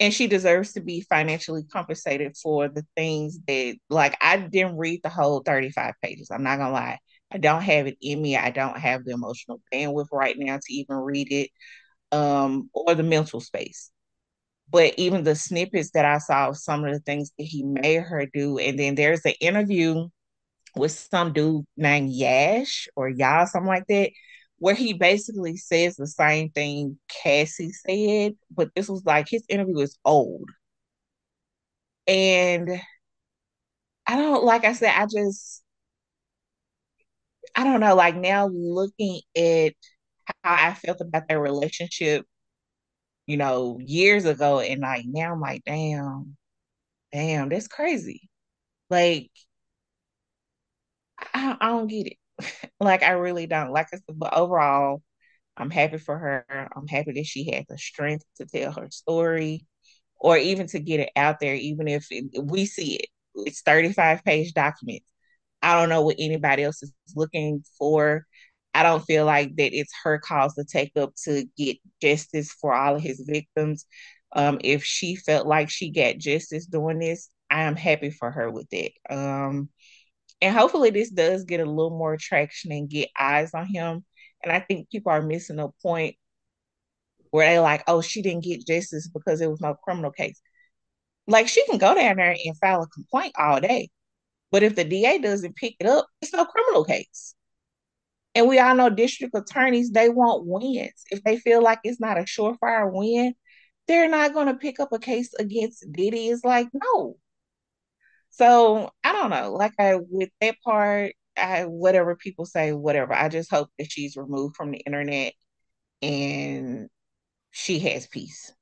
and 0.00 0.12
she 0.12 0.26
deserves 0.26 0.72
to 0.72 0.80
be 0.80 1.02
financially 1.02 1.62
compensated 1.64 2.36
for 2.36 2.68
the 2.68 2.84
things 2.96 3.38
that 3.46 3.76
like 3.88 4.16
I 4.20 4.36
didn't 4.38 4.76
read 4.76 5.00
the 5.02 5.08
whole 5.08 5.40
35 5.40 5.94
pages. 6.02 6.28
I'm 6.30 6.42
not 6.42 6.58
gonna 6.58 6.72
lie. 6.72 6.98
I 7.32 7.38
don't 7.38 7.62
have 7.62 7.86
it 7.86 7.96
in 8.00 8.20
me. 8.20 8.36
I 8.36 8.50
don't 8.50 8.78
have 8.78 9.04
the 9.04 9.12
emotional 9.12 9.60
bandwidth 9.72 10.08
right 10.12 10.36
now 10.38 10.56
to 10.56 10.72
even 10.72 10.96
read 10.96 11.28
it 11.32 11.50
um 12.12 12.70
or 12.74 12.94
the 12.94 13.02
mental 13.04 13.40
space. 13.40 13.90
But 14.70 14.94
even 14.96 15.24
the 15.24 15.34
snippets 15.34 15.90
that 15.92 16.04
I 16.04 16.18
saw 16.18 16.48
of 16.48 16.56
some 16.56 16.84
of 16.84 16.92
the 16.92 17.00
things 17.00 17.30
that 17.38 17.44
he 17.44 17.62
made 17.62 18.02
her 18.02 18.26
do, 18.32 18.58
and 18.58 18.78
then 18.78 18.94
there's 18.94 19.24
an 19.24 19.34
interview 19.40 20.08
with 20.76 20.92
some 20.92 21.32
dude 21.32 21.64
named 21.76 22.10
Yash 22.10 22.88
or 22.96 23.08
Yah, 23.08 23.44
something 23.46 23.68
like 23.68 23.86
that, 23.88 24.10
where 24.58 24.74
he 24.74 24.92
basically 24.94 25.56
says 25.56 25.96
the 25.96 26.06
same 26.06 26.50
thing 26.50 26.98
Cassie 27.08 27.72
said, 27.72 28.34
but 28.50 28.70
this 28.76 28.88
was 28.88 29.04
like 29.04 29.28
his 29.28 29.44
interview 29.48 29.80
is 29.80 29.98
old. 30.04 30.48
And 32.06 32.80
I 34.06 34.16
don't 34.16 34.44
like 34.44 34.64
I 34.64 34.72
said, 34.74 34.92
I 34.94 35.06
just 35.06 35.62
I 37.54 37.64
don't 37.64 37.80
know, 37.80 37.94
like 37.94 38.16
now 38.16 38.48
looking 38.48 39.20
at 39.36 39.74
how 40.44 40.54
I 40.54 40.74
felt 40.74 41.00
about 41.00 41.28
their 41.28 41.40
relationship, 41.40 42.26
you 43.32 43.38
know, 43.38 43.78
years 43.82 44.26
ago, 44.26 44.60
and 44.60 44.82
like 44.82 45.04
now 45.06 45.32
I'm 45.32 45.40
like, 45.40 45.62
damn, 45.64 46.36
damn, 47.12 47.48
that's 47.50 47.68
crazy. 47.68 48.30
Like, 48.90 49.30
I, 51.34 51.56
I 51.60 51.68
don't 51.68 51.86
get 51.88 52.06
it. 52.08 52.16
like, 52.80 53.02
I 53.02 53.12
really 53.12 53.46
don't. 53.46 53.72
Like 53.72 53.88
I 53.92 53.96
said, 53.96 54.18
but 54.18 54.34
overall, 54.34 55.02
I'm 55.56 55.70
happy 55.70 55.98
for 55.98 56.18
her. 56.18 56.68
I'm 56.76 56.88
happy 56.88 57.12
that 57.14 57.26
she 57.26 57.50
had 57.52 57.66
the 57.68 57.78
strength 57.78 58.24
to 58.38 58.46
tell 58.46 58.72
her 58.72 58.90
story 58.90 59.66
or 60.20 60.38
even 60.38 60.66
to 60.68 60.80
get 60.80 61.00
it 61.00 61.10
out 61.16 61.40
there, 61.40 61.54
even 61.54 61.88
if 61.88 62.08
it, 62.10 62.44
we 62.44 62.66
see 62.66 62.96
it. 62.96 63.06
It's 63.36 63.62
35 63.62 64.24
page 64.24 64.54
documents. 64.54 65.06
I 65.62 65.80
don't 65.80 65.88
know 65.90 66.02
what 66.02 66.16
anybody 66.18 66.64
else 66.64 66.82
is 66.82 66.92
looking 67.16 67.64
for. 67.78 68.26
I 68.74 68.82
don't 68.82 69.04
feel 69.04 69.24
like 69.26 69.56
that 69.56 69.76
it's 69.76 69.92
her 70.04 70.18
cause 70.18 70.54
to 70.54 70.64
take 70.64 70.96
up 70.96 71.14
to 71.24 71.44
get 71.56 71.78
justice 72.00 72.52
for 72.52 72.74
all 72.74 72.96
of 72.96 73.02
his 73.02 73.20
victims. 73.26 73.86
Um, 74.34 74.60
if 74.64 74.84
she 74.84 75.16
felt 75.16 75.46
like 75.46 75.68
she 75.70 75.90
got 75.90 76.18
justice 76.18 76.66
doing 76.66 76.98
this, 76.98 77.28
I 77.50 77.62
am 77.62 77.76
happy 77.76 78.10
for 78.10 78.30
her 78.30 78.50
with 78.50 78.68
it. 78.72 78.92
Um, 79.10 79.68
and 80.40 80.56
hopefully 80.56 80.90
this 80.90 81.10
does 81.10 81.44
get 81.44 81.60
a 81.60 81.64
little 81.64 81.96
more 81.96 82.16
traction 82.18 82.72
and 82.72 82.88
get 82.88 83.10
eyes 83.18 83.52
on 83.54 83.66
him. 83.66 84.04
And 84.42 84.52
I 84.52 84.60
think 84.60 84.90
people 84.90 85.12
are 85.12 85.22
missing 85.22 85.58
a 85.60 85.68
point 85.82 86.16
where 87.30 87.48
they 87.48 87.58
like, 87.58 87.84
oh, 87.86 88.00
she 88.02 88.22
didn't 88.22 88.44
get 88.44 88.66
justice 88.66 89.08
because 89.08 89.40
it 89.40 89.50
was 89.50 89.60
no 89.60 89.74
criminal 89.74 90.10
case. 90.10 90.40
Like 91.26 91.48
she 91.48 91.64
can 91.66 91.78
go 91.78 91.94
down 91.94 92.16
there 92.16 92.36
and 92.44 92.58
file 92.58 92.82
a 92.82 92.88
complaint 92.88 93.34
all 93.38 93.60
day. 93.60 93.90
But 94.50 94.62
if 94.62 94.76
the 94.76 94.84
DA 94.84 95.18
doesn't 95.18 95.56
pick 95.56 95.76
it 95.80 95.86
up, 95.86 96.06
it's 96.20 96.32
no 96.32 96.44
criminal 96.44 96.84
case. 96.84 97.34
And 98.34 98.48
we 98.48 98.58
all 98.58 98.74
know 98.74 98.88
district 98.88 99.36
attorneys, 99.36 99.90
they 99.90 100.08
want 100.08 100.46
wins. 100.46 101.04
If 101.10 101.22
they 101.22 101.36
feel 101.36 101.62
like 101.62 101.80
it's 101.84 102.00
not 102.00 102.18
a 102.18 102.22
surefire 102.22 102.90
win, 102.90 103.34
they're 103.88 104.08
not 104.08 104.32
going 104.32 104.46
to 104.46 104.54
pick 104.54 104.80
up 104.80 104.92
a 104.92 104.98
case 104.98 105.34
against 105.38 105.84
Diddy. 105.92 106.28
It's 106.28 106.44
like, 106.44 106.68
no. 106.72 107.16
So 108.30 108.90
I 109.04 109.12
don't 109.12 109.30
know. 109.30 109.52
Like 109.52 109.74
I 109.78 109.96
with 109.96 110.30
that 110.40 110.56
part, 110.64 111.12
I 111.36 111.64
whatever 111.64 112.16
people 112.16 112.46
say, 112.46 112.72
whatever. 112.72 113.12
I 113.12 113.28
just 113.28 113.50
hope 113.50 113.68
that 113.78 113.90
she's 113.90 114.16
removed 114.16 114.56
from 114.56 114.70
the 114.70 114.78
internet 114.78 115.34
and 116.00 116.88
she 117.50 117.78
has 117.80 118.06
peace. 118.06 118.52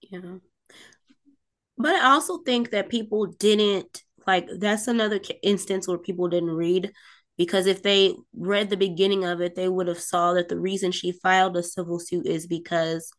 Yeah. 0.00 0.38
But 1.78 1.94
I 1.94 2.10
also 2.10 2.38
think 2.38 2.70
that 2.70 2.88
people 2.88 3.26
didn't 3.26 4.02
like 4.26 4.48
that's 4.58 4.88
another 4.88 5.20
instance 5.42 5.86
where 5.86 5.98
people 5.98 6.28
didn't 6.28 6.50
read 6.50 6.92
because 7.36 7.66
if 7.66 7.82
they 7.82 8.14
read 8.34 8.70
the 8.70 8.76
beginning 8.76 9.24
of 9.24 9.40
it, 9.40 9.54
they 9.54 9.68
would 9.68 9.88
have 9.88 10.00
saw 10.00 10.34
that 10.34 10.48
the 10.48 10.58
reason 10.58 10.92
she 10.92 11.12
filed 11.12 11.56
a 11.56 11.62
civil 11.62 11.98
suit 11.98 12.26
is 12.26 12.46
because 12.46 13.10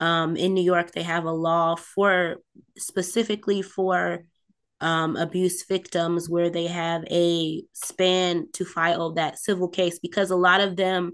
um, 0.00 0.36
in 0.36 0.54
New 0.54 0.62
York 0.62 0.92
they 0.92 1.02
have 1.02 1.24
a 1.24 1.32
law 1.32 1.76
for 1.76 2.36
specifically 2.76 3.62
for 3.62 4.24
um, 4.80 5.16
abuse 5.16 5.64
victims 5.64 6.28
where 6.28 6.50
they 6.50 6.66
have 6.66 7.04
a 7.10 7.62
span 7.72 8.48
to 8.54 8.64
file 8.64 9.12
that 9.12 9.38
civil 9.38 9.68
case. 9.68 9.98
Because 10.00 10.30
a 10.30 10.36
lot 10.36 10.60
of 10.60 10.76
them 10.76 11.12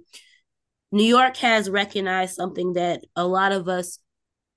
New 0.91 1.05
York 1.05 1.37
has 1.37 1.69
recognized 1.69 2.35
something 2.35 2.73
that 2.73 3.03
a 3.15 3.27
lot 3.27 3.53
of 3.53 3.69
us 3.69 3.99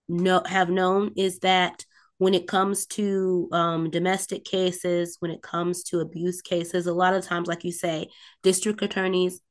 know 0.08 0.42
have 0.46 0.70
known 0.70 1.12
is 1.16 1.40
that 1.40 1.86
when 2.22 2.36
it 2.36 2.48
comes 2.48 2.86
to 2.86 3.50
um, 3.52 3.90
domestic 3.90 4.46
cases, 4.46 5.18
when 5.22 5.32
it 5.32 5.42
comes 5.42 5.82
to 5.82 6.02
abuse 6.02 6.40
cases, 6.40 6.86
a 6.86 6.94
lot 6.94 7.16
of 7.16 7.26
times, 7.26 7.48
like 7.48 7.64
you 7.64 7.72
say, 7.72 8.08
district 8.44 8.84
attorneys 8.84 9.42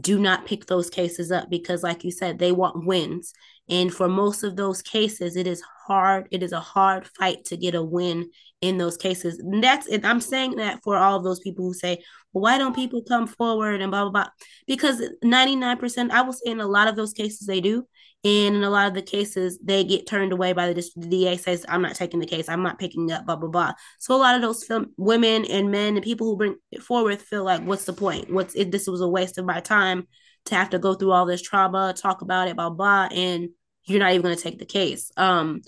do 0.00 0.18
not 0.18 0.46
pick 0.46 0.66
those 0.66 0.90
cases 0.90 1.30
up 1.30 1.48
because, 1.48 1.84
like 1.84 2.02
you 2.02 2.10
said, 2.10 2.40
they 2.40 2.50
want 2.50 2.84
wins. 2.84 3.32
And 3.68 3.94
for 3.94 4.08
most 4.08 4.42
of 4.42 4.56
those 4.56 4.82
cases, 4.82 5.36
it 5.36 5.46
is 5.46 5.62
hard. 5.86 6.26
It 6.32 6.42
is 6.42 6.50
a 6.50 6.58
hard 6.58 7.06
fight 7.06 7.44
to 7.44 7.56
get 7.56 7.76
a 7.76 7.84
win 7.84 8.30
in 8.60 8.76
those 8.76 8.96
cases. 8.96 9.38
And 9.38 9.62
that's 9.62 9.86
and 9.86 10.04
I'm 10.04 10.20
saying 10.20 10.56
that 10.56 10.80
for 10.82 10.96
all 10.96 11.18
of 11.18 11.22
those 11.22 11.38
people 11.38 11.64
who 11.66 11.74
say, 11.74 12.02
well, 12.32 12.42
why 12.42 12.58
don't 12.58 12.74
people 12.74 13.04
come 13.04 13.28
forward 13.28 13.80
and 13.80 13.92
blah 13.92 14.02
blah 14.02 14.24
blah? 14.24 14.30
Because 14.66 15.00
99%, 15.24 16.10
I 16.10 16.22
will 16.22 16.32
say 16.32 16.50
in 16.50 16.58
a 16.58 16.66
lot 16.66 16.88
of 16.88 16.96
those 16.96 17.12
cases 17.12 17.46
they 17.46 17.60
do. 17.60 17.86
And 18.24 18.56
in 18.56 18.64
a 18.64 18.70
lot 18.70 18.88
of 18.88 18.94
the 18.94 19.02
cases, 19.02 19.58
they 19.62 19.84
get 19.84 20.06
turned 20.06 20.32
away 20.32 20.54
by 20.54 20.72
the, 20.72 20.90
the 20.96 21.06
DA 21.06 21.36
says, 21.36 21.66
I'm 21.68 21.82
not 21.82 21.94
taking 21.94 22.20
the 22.20 22.26
case. 22.26 22.48
I'm 22.48 22.62
not 22.62 22.78
picking 22.78 23.12
up, 23.12 23.26
blah, 23.26 23.36
blah, 23.36 23.50
blah. 23.50 23.72
So 23.98 24.14
a 24.14 24.16
lot 24.16 24.34
of 24.34 24.40
those 24.40 24.64
film, 24.64 24.92
women 24.96 25.44
and 25.44 25.70
men 25.70 25.94
and 25.94 26.02
people 26.02 26.26
who 26.26 26.36
bring 26.38 26.56
it 26.72 26.82
forward 26.82 27.20
feel 27.20 27.44
like, 27.44 27.62
what's 27.62 27.84
the 27.84 27.92
point? 27.92 28.32
What's 28.32 28.54
it? 28.54 28.72
This 28.72 28.86
was 28.86 29.02
a 29.02 29.08
waste 29.08 29.36
of 29.36 29.44
my 29.44 29.60
time 29.60 30.08
to 30.46 30.54
have 30.54 30.70
to 30.70 30.78
go 30.78 30.94
through 30.94 31.12
all 31.12 31.26
this 31.26 31.42
trauma, 31.42 31.92
talk 31.94 32.22
about 32.22 32.48
it, 32.48 32.56
blah, 32.56 32.70
blah. 32.70 33.08
And 33.12 33.50
you're 33.84 34.00
not 34.00 34.12
even 34.12 34.22
going 34.22 34.36
to 34.36 34.42
take 34.42 34.58
the 34.58 34.64
case. 34.64 35.12
Um, 35.18 35.60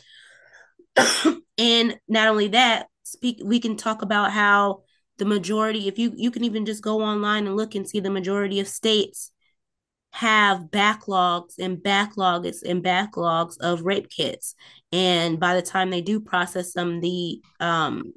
and 1.58 1.98
not 2.08 2.28
only 2.28 2.48
that, 2.48 2.86
speak, 3.02 3.42
we 3.44 3.60
can 3.60 3.76
talk 3.76 4.00
about 4.00 4.32
how 4.32 4.82
the 5.18 5.26
majority, 5.26 5.88
if 5.88 5.98
you, 5.98 6.14
you 6.16 6.30
can 6.30 6.44
even 6.44 6.64
just 6.64 6.82
go 6.82 7.02
online 7.02 7.46
and 7.46 7.56
look 7.56 7.74
and 7.74 7.86
see 7.86 8.00
the 8.00 8.10
majority 8.10 8.60
of 8.60 8.68
states 8.68 9.30
have 10.12 10.70
backlogs 10.70 11.58
and 11.58 11.76
backlogs 11.78 12.62
and 12.62 12.82
backlogs 12.82 13.58
of 13.60 13.82
rape 13.82 14.08
kits. 14.08 14.54
And 14.92 15.38
by 15.38 15.54
the 15.54 15.62
time 15.62 15.90
they 15.90 16.00
do 16.00 16.20
process 16.20 16.72
them 16.72 17.00
the 17.00 17.42
um 17.60 18.14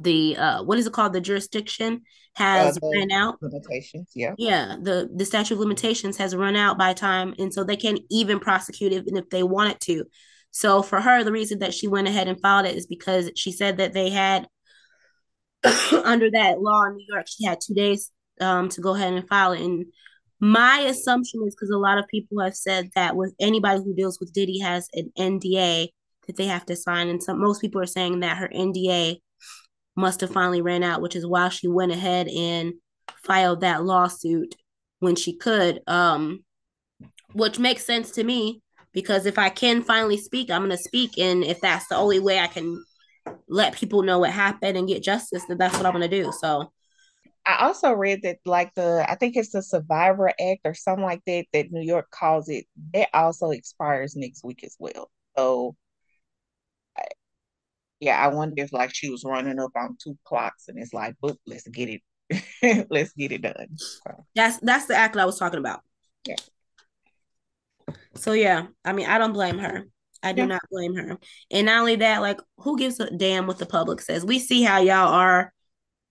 the 0.00 0.36
uh 0.36 0.62
what 0.64 0.78
is 0.78 0.86
it 0.86 0.92
called? 0.92 1.12
The 1.12 1.20
jurisdiction 1.20 2.02
has 2.34 2.76
uh, 2.76 2.80
ran 2.92 3.10
out. 3.10 3.36
limitations 3.40 4.10
yeah. 4.14 4.34
Yeah 4.36 4.76
the 4.82 5.08
the 5.14 5.24
statute 5.24 5.54
of 5.54 5.60
limitations 5.60 6.16
has 6.18 6.36
run 6.36 6.56
out 6.56 6.76
by 6.76 6.92
time 6.92 7.34
and 7.38 7.54
so 7.54 7.64
they 7.64 7.76
can't 7.76 8.00
even 8.10 8.38
prosecute 8.38 8.92
it 8.92 9.02
even 9.06 9.16
if 9.16 9.30
they 9.30 9.42
wanted 9.42 9.80
to. 9.82 10.04
So 10.50 10.82
for 10.82 11.00
her 11.00 11.24
the 11.24 11.32
reason 11.32 11.60
that 11.60 11.72
she 11.74 11.88
went 11.88 12.08
ahead 12.08 12.28
and 12.28 12.40
filed 12.40 12.66
it 12.66 12.76
is 12.76 12.86
because 12.86 13.30
she 13.34 13.50
said 13.50 13.78
that 13.78 13.92
they 13.94 14.10
had 14.10 14.46
under 16.04 16.30
that 16.30 16.60
law 16.60 16.84
in 16.84 16.96
new 16.96 17.06
york 17.08 17.24
she 17.26 17.46
had 17.46 17.58
two 17.58 17.72
days 17.72 18.10
um 18.40 18.68
to 18.68 18.82
go 18.82 18.94
ahead 18.94 19.14
and 19.14 19.26
file 19.26 19.52
it 19.52 19.62
and 19.62 19.86
my 20.44 20.80
assumption 20.80 21.42
is 21.46 21.54
because 21.54 21.70
a 21.70 21.78
lot 21.78 21.96
of 21.96 22.06
people 22.08 22.38
have 22.42 22.54
said 22.54 22.90
that 22.94 23.16
with 23.16 23.34
anybody 23.40 23.82
who 23.82 23.94
deals 23.94 24.20
with 24.20 24.34
Diddy 24.34 24.58
has 24.58 24.90
an 24.92 25.10
NDA 25.18 25.88
that 26.26 26.36
they 26.36 26.44
have 26.44 26.66
to 26.66 26.76
sign, 26.76 27.08
and 27.08 27.22
some 27.22 27.40
most 27.40 27.62
people 27.62 27.80
are 27.80 27.86
saying 27.86 28.20
that 28.20 28.36
her 28.36 28.48
NDA 28.48 29.20
must 29.96 30.20
have 30.20 30.30
finally 30.30 30.60
ran 30.60 30.82
out, 30.82 31.00
which 31.00 31.16
is 31.16 31.26
why 31.26 31.48
she 31.48 31.66
went 31.66 31.92
ahead 31.92 32.28
and 32.28 32.74
filed 33.24 33.62
that 33.62 33.84
lawsuit 33.84 34.54
when 34.98 35.16
she 35.16 35.34
could. 35.34 35.80
Um, 35.86 36.44
which 37.32 37.58
makes 37.58 37.86
sense 37.86 38.10
to 38.10 38.22
me 38.22 38.60
because 38.92 39.24
if 39.24 39.38
I 39.38 39.48
can 39.48 39.82
finally 39.82 40.18
speak, 40.18 40.50
I'm 40.50 40.60
gonna 40.60 40.76
speak, 40.76 41.16
and 41.16 41.42
if 41.42 41.62
that's 41.62 41.88
the 41.88 41.96
only 41.96 42.20
way 42.20 42.38
I 42.38 42.48
can 42.48 42.84
let 43.48 43.76
people 43.76 44.02
know 44.02 44.18
what 44.18 44.30
happened 44.30 44.76
and 44.76 44.86
get 44.86 45.02
justice, 45.02 45.46
then 45.46 45.56
that's 45.56 45.74
what 45.74 45.86
I'm 45.86 45.92
gonna 45.92 46.06
do. 46.06 46.30
So 46.38 46.70
I 47.46 47.66
also 47.66 47.92
read 47.92 48.22
that 48.22 48.38
like 48.46 48.74
the 48.74 49.04
I 49.08 49.16
think 49.16 49.36
it's 49.36 49.50
the 49.50 49.62
Survivor 49.62 50.28
Act 50.28 50.60
or 50.64 50.74
something 50.74 51.04
like 51.04 51.22
that 51.26 51.46
that 51.52 51.70
New 51.70 51.82
York 51.82 52.10
calls 52.10 52.48
it. 52.48 52.66
That 52.94 53.08
also 53.12 53.50
expires 53.50 54.16
next 54.16 54.44
week 54.44 54.64
as 54.64 54.76
well. 54.78 55.10
So 55.36 55.76
I, 56.96 57.02
yeah, 58.00 58.18
I 58.18 58.28
wonder 58.28 58.62
if 58.62 58.72
like 58.72 58.94
she 58.94 59.10
was 59.10 59.24
running 59.24 59.58
up 59.58 59.72
on 59.76 59.96
two 60.02 60.16
clocks 60.24 60.68
and 60.68 60.78
it's 60.78 60.94
like, 60.94 61.16
boop, 61.22 61.36
let's 61.46 61.68
get 61.68 61.88
it, 61.90 62.86
let's 62.90 63.12
get 63.12 63.32
it 63.32 63.42
done. 63.42 63.76
So. 63.76 64.24
That's 64.34 64.58
that's 64.58 64.86
the 64.86 64.96
act 64.96 65.16
I 65.16 65.26
was 65.26 65.38
talking 65.38 65.60
about. 65.60 65.80
Yeah. 66.26 66.36
So 68.14 68.32
yeah, 68.32 68.68
I 68.84 68.92
mean, 68.94 69.06
I 69.06 69.18
don't 69.18 69.32
blame 69.32 69.58
her. 69.58 69.84
I 70.22 70.32
do 70.32 70.42
yeah. 70.42 70.46
not 70.46 70.62
blame 70.70 70.94
her. 70.94 71.18
And 71.50 71.66
not 71.66 71.80
only 71.80 71.96
that, 71.96 72.22
like, 72.22 72.40
who 72.56 72.78
gives 72.78 72.98
a 72.98 73.10
damn 73.10 73.46
what 73.46 73.58
the 73.58 73.66
public 73.66 74.00
says? 74.00 74.24
We 74.24 74.38
see 74.38 74.62
how 74.62 74.80
y'all 74.80 75.12
are 75.12 75.52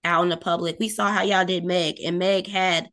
out 0.04 0.22
in 0.22 0.28
the 0.28 0.36
public. 0.36 0.76
We 0.78 0.88
saw 0.88 1.10
how 1.10 1.22
y'all 1.22 1.44
did 1.44 1.64
Meg, 1.64 2.00
and 2.00 2.18
Meg 2.18 2.46
had 2.46 2.88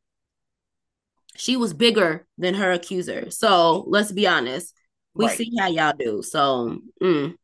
she 1.35 1.57
was 1.57 1.73
bigger 1.73 2.27
than 2.37 2.55
her 2.55 2.71
accuser. 2.71 3.31
So 3.31 3.85
let's 3.87 4.11
be 4.11 4.27
honest. 4.27 4.73
We 5.13 5.25
right. 5.25 5.37
see 5.37 5.51
how 5.57 5.67
y'all 5.67 5.93
do. 5.97 6.21
So 6.21 6.77
mm. 7.01 7.25
and 7.25 7.35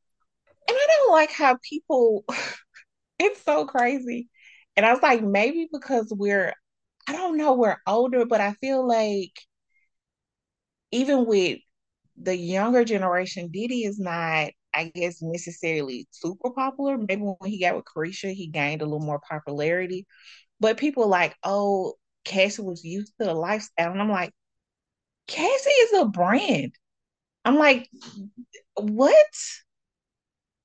I 0.70 0.88
don't 0.88 1.12
like 1.12 1.32
how 1.32 1.58
people 1.68 2.26
it's 3.20 3.42
so 3.44 3.66
crazy. 3.66 4.30
And 4.76 4.86
I 4.86 4.94
was 4.94 5.02
like, 5.02 5.24
maybe 5.24 5.68
because 5.72 6.14
we're 6.16 6.54
I 7.08 7.14
don't 7.14 7.38
know, 7.38 7.54
we're 7.54 7.78
older, 7.88 8.26
but 8.26 8.42
I 8.42 8.54
feel 8.54 8.86
like 8.86 9.32
even 10.92 11.26
with 11.26 11.60
the 12.18 12.36
younger 12.36 12.84
generation, 12.84 13.50
Diddy 13.52 13.84
is 13.84 14.00
not 14.00 14.52
I 14.78 14.92
guess 14.94 15.22
necessarily 15.22 16.08
super 16.12 16.52
popular. 16.52 16.98
Maybe 16.98 17.24
when 17.24 17.50
he 17.50 17.60
got 17.60 17.76
with 17.76 17.86
Caresha, 17.86 18.32
he 18.32 18.48
gained 18.48 18.82
a 18.84 18.86
little 18.86 19.00
more 19.00 19.20
popularity. 19.20 20.06
But 20.60 20.78
people 20.78 21.08
like, 21.08 21.36
oh, 21.44 21.96
Cassie 22.24 22.62
was 22.62 22.84
used 22.84 23.14
to 23.20 23.26
the 23.26 23.34
lifestyle. 23.34 23.92
And 23.92 24.02
I'm 24.02 24.12
like, 24.12 24.34
Cassie 25.28 25.70
is 25.70 26.02
a 26.02 26.06
brand. 26.06 26.74
I'm 27.44 27.58
like, 27.58 27.90
what? 28.76 29.16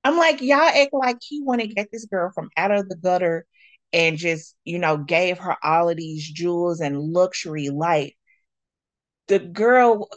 I'm 0.05 0.19
like, 0.19 0.43
y'all 0.43 0.61
act 0.61 0.93
like 0.93 1.19
he 1.23 1.43
want 1.43 1.63
to 1.63 1.67
get 1.69 1.89
this 1.91 2.05
girl 2.07 2.31
from 2.35 2.51
out 2.57 2.71
of 2.71 2.89
the 2.89 2.97
gutter 2.97 3.47
and 3.93 4.19
just, 4.19 4.57
you 4.65 4.79
know, 4.79 4.99
gave 4.99 5.39
her 5.39 5.57
all 5.63 5.89
of 5.89 5.97
these 5.97 6.29
jewels 6.31 6.81
and 6.81 6.99
luxury 6.99 7.71
life. 7.71 8.13
The 9.29 9.39
girl, 9.39 10.09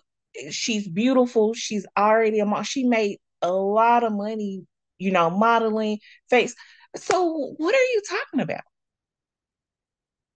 she's 0.49 0.87
beautiful. 0.87 1.53
She's 1.53 1.85
already 1.97 2.39
a 2.39 2.45
mom. 2.45 2.63
She 2.63 2.83
made 2.83 3.19
a 3.45 3.51
lot 3.51 4.03
of 4.03 4.13
money, 4.13 4.65
you 4.97 5.11
know, 5.11 5.29
modeling, 5.29 5.99
face. 6.29 6.55
So 6.97 7.53
what 7.57 7.75
are 7.75 7.77
you 7.93 8.01
talking 8.09 8.39
about? 8.41 8.63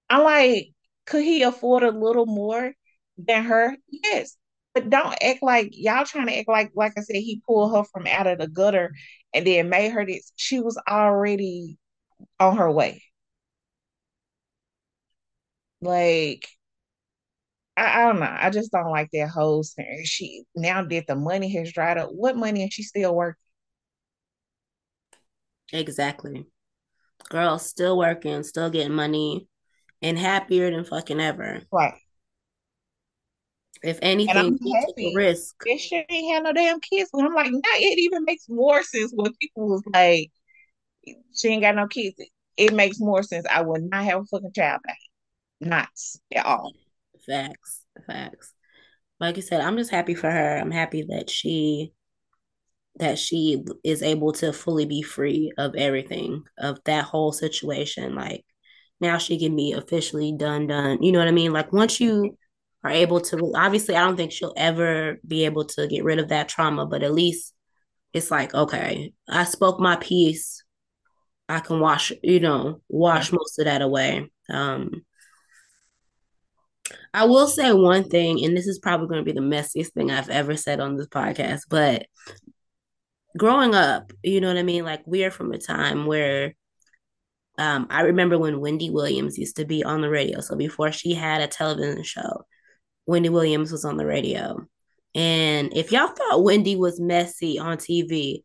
I'm 0.10 0.24
like, 0.24 0.70
could 1.06 1.24
he 1.24 1.44
afford 1.44 1.84
a 1.84 1.92
little 1.92 2.26
more 2.26 2.74
than 3.18 3.44
her? 3.46 3.76
Yes. 3.90 4.36
But 4.74 4.90
don't 4.90 5.18
act 5.22 5.42
like 5.42 5.70
y'all 5.74 6.06
trying 6.06 6.28
to 6.28 6.38
act 6.38 6.48
like, 6.48 6.72
like 6.76 6.94
I 6.98 7.02
said, 7.02 7.16
he 7.18 7.42
pulled 7.48 7.76
her 7.76 7.84
from 7.92 8.08
out 8.08 8.28
of 8.28 8.40
the 8.40 8.48
gutter 8.48 8.92
and 9.34 9.46
then 9.46 9.70
made 9.70 9.92
her 9.92 10.06
this. 10.06 10.32
She 10.36 10.60
was 10.60 10.80
already 10.88 11.78
on 12.40 12.58
her 12.58 12.72
way. 12.72 13.04
Like, 15.82 16.48
I, 17.80 18.02
I, 18.02 18.06
don't 18.08 18.20
know. 18.20 18.38
I 18.38 18.50
just 18.50 18.72
don't 18.72 18.92
like 18.92 19.10
that 19.14 19.30
whole 19.30 19.64
thing. 19.64 20.02
She 20.04 20.44
now 20.56 20.84
that 20.84 21.08
the 21.08 21.16
money 21.16 21.54
has 21.56 21.72
dried 21.72 21.98
up, 21.98 22.10
what 22.12 22.36
money 22.36 22.62
and 22.62 22.74
she 22.74 22.84
still 22.84 23.16
working? 23.16 23.40
Exactly. 25.72 26.46
Girl, 27.30 27.58
still 27.60 27.98
working, 27.98 28.44
still 28.44 28.70
getting 28.70 28.94
money, 28.94 29.48
and 30.02 30.18
happier 30.18 30.72
than 30.72 30.84
fucking 30.84 31.20
ever. 31.20 31.62
Right. 31.72 31.94
If 33.82 34.00
anything, 34.02 34.36
I'm 34.36 34.58
she 34.58 34.72
took 34.72 34.74
a 34.74 34.80
happy 34.80 35.16
risk. 35.16 35.56
that 35.66 35.80
she 35.80 36.04
ain't 36.10 36.34
had 36.34 36.44
no 36.44 36.52
damn 36.52 36.82
kids. 36.82 37.10
But 37.14 37.24
I'm 37.24 37.34
like, 37.34 37.52
now 37.52 37.60
it 37.76 38.00
even 38.00 38.26
makes 38.26 38.50
more 38.50 38.84
sense 38.84 39.14
when 39.16 39.32
people 39.40 39.70
was 39.70 39.84
like, 39.94 40.32
she 41.34 41.48
ain't 41.48 41.62
got 41.62 41.76
no 41.76 41.88
kids. 41.88 42.16
It 42.58 42.74
makes 42.74 43.00
more 43.00 43.24
sense. 43.24 43.46
I 43.50 43.62
would 43.62 43.84
not 43.84 44.04
have 44.04 44.22
a 44.22 44.26
fucking 44.26 44.52
child 44.54 44.82
back. 44.84 44.98
Not 45.62 45.88
at 46.36 46.46
all. 46.46 46.74
Facts, 47.26 47.86
facts. 48.08 48.54
Like 49.20 49.36
you 49.36 49.42
said, 49.42 49.62
I'm 49.62 49.78
just 49.78 49.92
happy 49.92 50.16
for 50.16 50.30
her. 50.30 50.58
I'm 50.58 50.72
happy 50.72 51.06
that 51.10 51.30
she 51.30 51.94
that 52.98 53.18
she 53.18 53.64
is 53.84 54.04
able 54.04 54.34
to 54.34 54.52
fully 54.52 54.86
be 54.86 55.02
free 55.02 55.52
of 55.58 55.76
everything 55.76 56.44
of 56.58 56.80
that 56.86 57.06
whole 57.06 57.32
situation. 57.32 58.14
Like 58.16 58.44
now 59.00 59.18
she 59.18 59.40
can 59.40 59.56
be 59.56 59.72
officially 59.74 60.34
done, 60.38 60.68
done. 60.68 61.02
You 61.02 61.12
know 61.12 61.20
what 61.20 61.28
I 61.28 61.32
mean? 61.32 61.54
Like 61.54 61.72
once 61.72 62.00
you 62.02 62.38
are 62.84 62.92
able 62.92 63.22
to, 63.22 63.54
obviously, 63.56 63.96
I 63.96 64.02
don't 64.02 64.18
think 64.18 64.32
she'll 64.32 64.54
ever 64.58 65.18
be 65.26 65.46
able 65.46 65.66
to 65.66 65.88
get 65.88 66.04
rid 66.04 66.20
of 66.20 66.30
that 66.30 66.50
trauma, 66.50 66.86
but 66.86 67.04
at 67.04 67.14
least 67.14 67.54
it's 68.14 68.32
like, 68.32 68.54
okay, 68.54 69.14
I 69.30 69.44
spoke 69.46 69.80
my 69.80 69.96
piece. 69.96 70.64
I 71.48 71.60
can 71.62 71.80
wash, 71.80 72.12
you 72.22 72.40
know, 72.40 72.82
wash 72.90 73.32
most 73.32 73.60
of 73.60 73.66
that 73.66 73.82
away. 73.82 74.30
Um, 74.50 74.92
I 77.14 77.26
will 77.26 77.48
say 77.48 77.72
one 77.74 78.04
thing, 78.04 78.44
and 78.44 78.56
this 78.56 78.68
is 78.68 78.80
probably 78.80 79.08
going 79.08 79.24
to 79.24 79.26
be 79.26 79.38
the 79.38 79.46
messiest 79.46 79.94
thing 79.94 80.12
I've 80.12 80.30
ever 80.30 80.56
said 80.56 80.80
on 80.80 80.96
this 80.96 81.08
podcast, 81.08 81.62
but 81.70 82.06
growing 83.38 83.74
up, 83.76 84.12
you 84.24 84.42
know 84.42 84.48
what 84.48 84.58
I 84.58 84.64
mean? 84.64 84.84
Like 84.84 85.02
we 85.06 85.24
are 85.24 85.32
from 85.32 85.52
a 85.52 85.58
time 85.58 86.06
where 86.06 86.54
um, 87.58 87.88
I 87.90 88.02
remember 88.02 88.38
when 88.38 88.62
Wendy 88.62 88.90
Williams 88.90 89.38
used 89.38 89.58
to 89.58 89.66
be 89.66 89.84
on 89.84 90.02
the 90.02 90.10
radio. 90.10 90.40
So 90.40 90.56
before 90.56 90.92
she 90.92 91.14
had 91.14 91.42
a 91.42 91.48
television 91.48 92.04
show, 92.04 92.46
Wendy 93.06 93.30
Williams 93.30 93.72
was 93.72 93.86
on 93.86 93.98
the 93.98 94.06
radio. 94.06 94.66
And 95.16 95.76
if 95.76 95.92
y'all 95.92 96.08
thought 96.08 96.44
Wendy 96.44 96.76
was 96.76 97.00
messy 97.00 97.60
on 97.60 97.78
TV, 97.78 98.44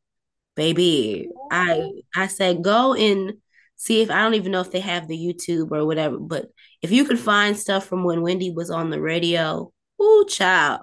baby, 0.57 1.29
I 1.51 1.91
I 2.17 2.27
said 2.27 2.63
go 2.63 2.95
and 2.95 3.35
see 3.77 4.01
if 4.01 4.11
I 4.11 4.23
don't 4.23 4.35
even 4.35 4.53
know 4.53 4.61
if 4.61 4.71
they 4.71 4.81
have 4.81 5.07
the 5.07 5.19
YouTube 5.19 5.71
or 5.71 5.87
whatever, 5.87 6.19
but 6.19 6.47
if 6.85 6.93
you 6.93 7.07
could 7.07 7.19
find 7.19 7.57
stuff 7.57 7.87
from 7.87 8.05
when 8.05 8.21
Wendy 8.21 8.51
was 8.51 8.69
on 8.69 8.91
the 8.91 9.01
radio, 9.01 9.73
ooh, 10.03 10.27
child. 10.29 10.83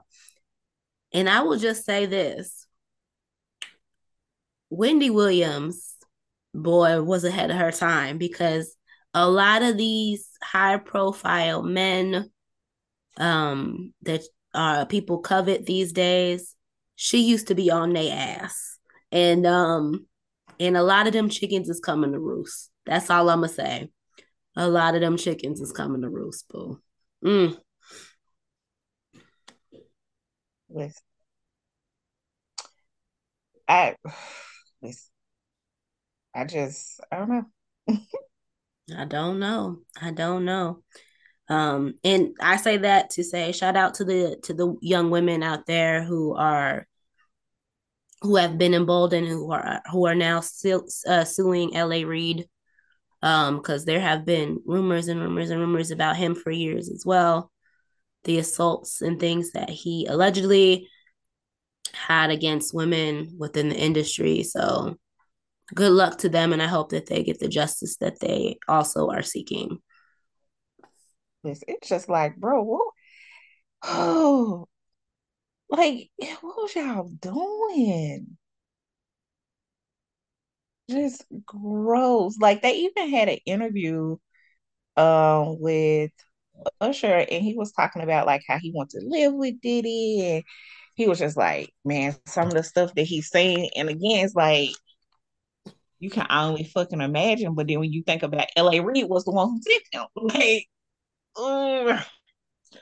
And 1.13 1.29
I 1.29 1.43
will 1.43 1.59
just 1.59 1.85
say 1.85 2.07
this 2.07 2.65
Wendy 4.71 5.11
Williams, 5.11 5.93
boy, 6.55 7.03
was 7.03 7.23
ahead 7.23 7.51
of 7.51 7.57
her 7.57 7.71
time 7.71 8.17
because 8.17 8.75
a 9.13 9.29
lot 9.29 9.61
of 9.61 9.77
these 9.77 10.27
high 10.41 10.77
profile 10.77 11.61
men 11.61 12.31
um, 13.17 13.93
that 14.01 14.23
uh, 14.55 14.85
people 14.85 15.19
covet 15.19 15.67
these 15.67 15.91
days, 15.91 16.55
she 16.95 17.19
used 17.19 17.49
to 17.49 17.53
be 17.53 17.69
on 17.69 17.93
their 17.93 18.11
ass. 18.11 18.79
And 19.11 19.45
um, 19.45 20.07
and 20.59 20.75
a 20.75 20.81
lot 20.81 21.05
of 21.05 21.13
them 21.13 21.29
chickens 21.29 21.69
is 21.69 21.79
coming 21.79 22.13
to 22.13 22.19
roost. 22.19 22.71
That's 22.87 23.11
all 23.11 23.29
I'm 23.29 23.41
gonna 23.41 23.49
say. 23.49 23.89
A 24.55 24.67
lot 24.67 24.95
of 24.95 25.01
them 25.01 25.17
chickens 25.17 25.61
is 25.61 25.71
coming 25.71 26.01
to 26.01 26.09
roost, 26.09 26.47
boo. 26.49 26.79
Mm. 27.23 27.57
Listen, 30.69 31.03
I 33.67 33.95
listen, 34.81 35.09
I 36.35 36.45
just 36.45 36.99
I 37.11 37.17
don't 37.17 37.29
know. 37.29 37.45
I 38.97 39.05
don't 39.05 39.39
know. 39.39 39.79
I 40.01 40.11
don't 40.11 40.45
know. 40.45 40.83
Um, 41.49 41.95
and 42.03 42.33
I 42.41 42.57
say 42.57 42.77
that 42.77 43.11
to 43.11 43.23
say 43.23 43.51
shout 43.51 43.75
out 43.75 43.95
to 43.95 44.05
the 44.05 44.37
to 44.43 44.53
the 44.53 44.75
young 44.81 45.09
women 45.09 45.43
out 45.43 45.65
there 45.65 46.03
who 46.03 46.33
are 46.35 46.87
who 48.21 48.35
have 48.35 48.57
been 48.57 48.73
emboldened 48.73 49.27
who 49.27 49.51
are 49.51 49.81
who 49.91 50.05
are 50.05 50.15
now 50.15 50.39
still 50.39 50.85
uh, 51.07 51.23
suing 51.25 51.75
LA 51.75 52.07
Reid 52.07 52.47
um 53.21 53.57
because 53.57 53.85
there 53.85 53.99
have 53.99 54.25
been 54.25 54.59
rumors 54.65 55.07
and 55.07 55.19
rumors 55.19 55.49
and 55.49 55.59
rumors 55.59 55.91
about 55.91 56.17
him 56.17 56.35
for 56.35 56.51
years 56.51 56.89
as 56.89 57.05
well 57.05 57.51
the 58.23 58.37
assaults 58.37 59.01
and 59.01 59.19
things 59.19 59.51
that 59.51 59.69
he 59.69 60.05
allegedly 60.07 60.87
had 61.93 62.29
against 62.29 62.73
women 62.73 63.35
within 63.37 63.69
the 63.69 63.75
industry 63.75 64.43
so 64.43 64.95
good 65.73 65.91
luck 65.91 66.17
to 66.17 66.29
them 66.29 66.53
and 66.53 66.61
I 66.61 66.67
hope 66.67 66.89
that 66.89 67.07
they 67.07 67.23
get 67.23 67.39
the 67.39 67.47
justice 67.47 67.97
that 67.97 68.19
they 68.19 68.57
also 68.67 69.09
are 69.09 69.23
seeking 69.23 69.79
it's 71.43 71.89
just 71.89 72.09
like, 72.09 72.35
bro, 72.37 72.61
what? 72.61 72.87
Oh, 73.83 74.67
like 75.69 76.09
what 76.41 76.57
was 76.57 76.75
y'all 76.75 77.07
doing? 77.07 78.37
Just 80.91 81.25
gross. 81.45 82.37
Like 82.39 82.61
they 82.61 82.73
even 82.73 83.09
had 83.09 83.29
an 83.29 83.39
interview 83.45 84.17
um 84.97 85.59
with 85.59 86.11
Usher 86.81 87.25
and 87.31 87.43
he 87.43 87.55
was 87.55 87.71
talking 87.71 88.01
about 88.03 88.27
like 88.27 88.43
how 88.47 88.59
he 88.59 88.71
wants 88.71 88.93
to 88.93 89.01
live 89.03 89.33
with 89.33 89.61
Diddy 89.61 90.21
and 90.25 90.43
he 90.95 91.07
was 91.07 91.19
just 91.19 91.37
like, 91.37 91.71
man, 91.85 92.15
some 92.27 92.47
of 92.47 92.53
the 92.53 92.63
stuff 92.63 92.93
that 92.95 93.03
he's 93.03 93.29
saying, 93.29 93.69
and 93.75 93.89
again, 93.89 94.25
it's 94.25 94.35
like 94.35 94.69
you 95.99 96.09
can 96.09 96.27
only 96.29 96.63
fucking 96.65 97.01
imagine. 97.01 97.55
But 97.55 97.67
then 97.67 97.79
when 97.79 97.93
you 97.93 98.03
think 98.03 98.23
about 98.23 98.47
L.A. 98.55 98.81
Reid 98.81 99.07
was 99.07 99.23
the 99.25 99.31
one 99.31 99.49
who 99.49 99.59
did 99.61 99.81
him, 99.91 100.05
like, 100.15 100.67
ugh. 101.37 102.03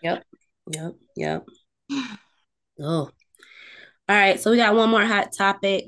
yep 0.01 0.23
yep 0.71 0.93
yep 1.15 1.45
oh 1.91 1.99
all 2.79 3.11
right 4.07 4.39
so 4.39 4.51
we 4.51 4.57
got 4.57 4.75
one 4.75 4.89
more 4.89 5.05
hot 5.05 5.29
topic 5.37 5.85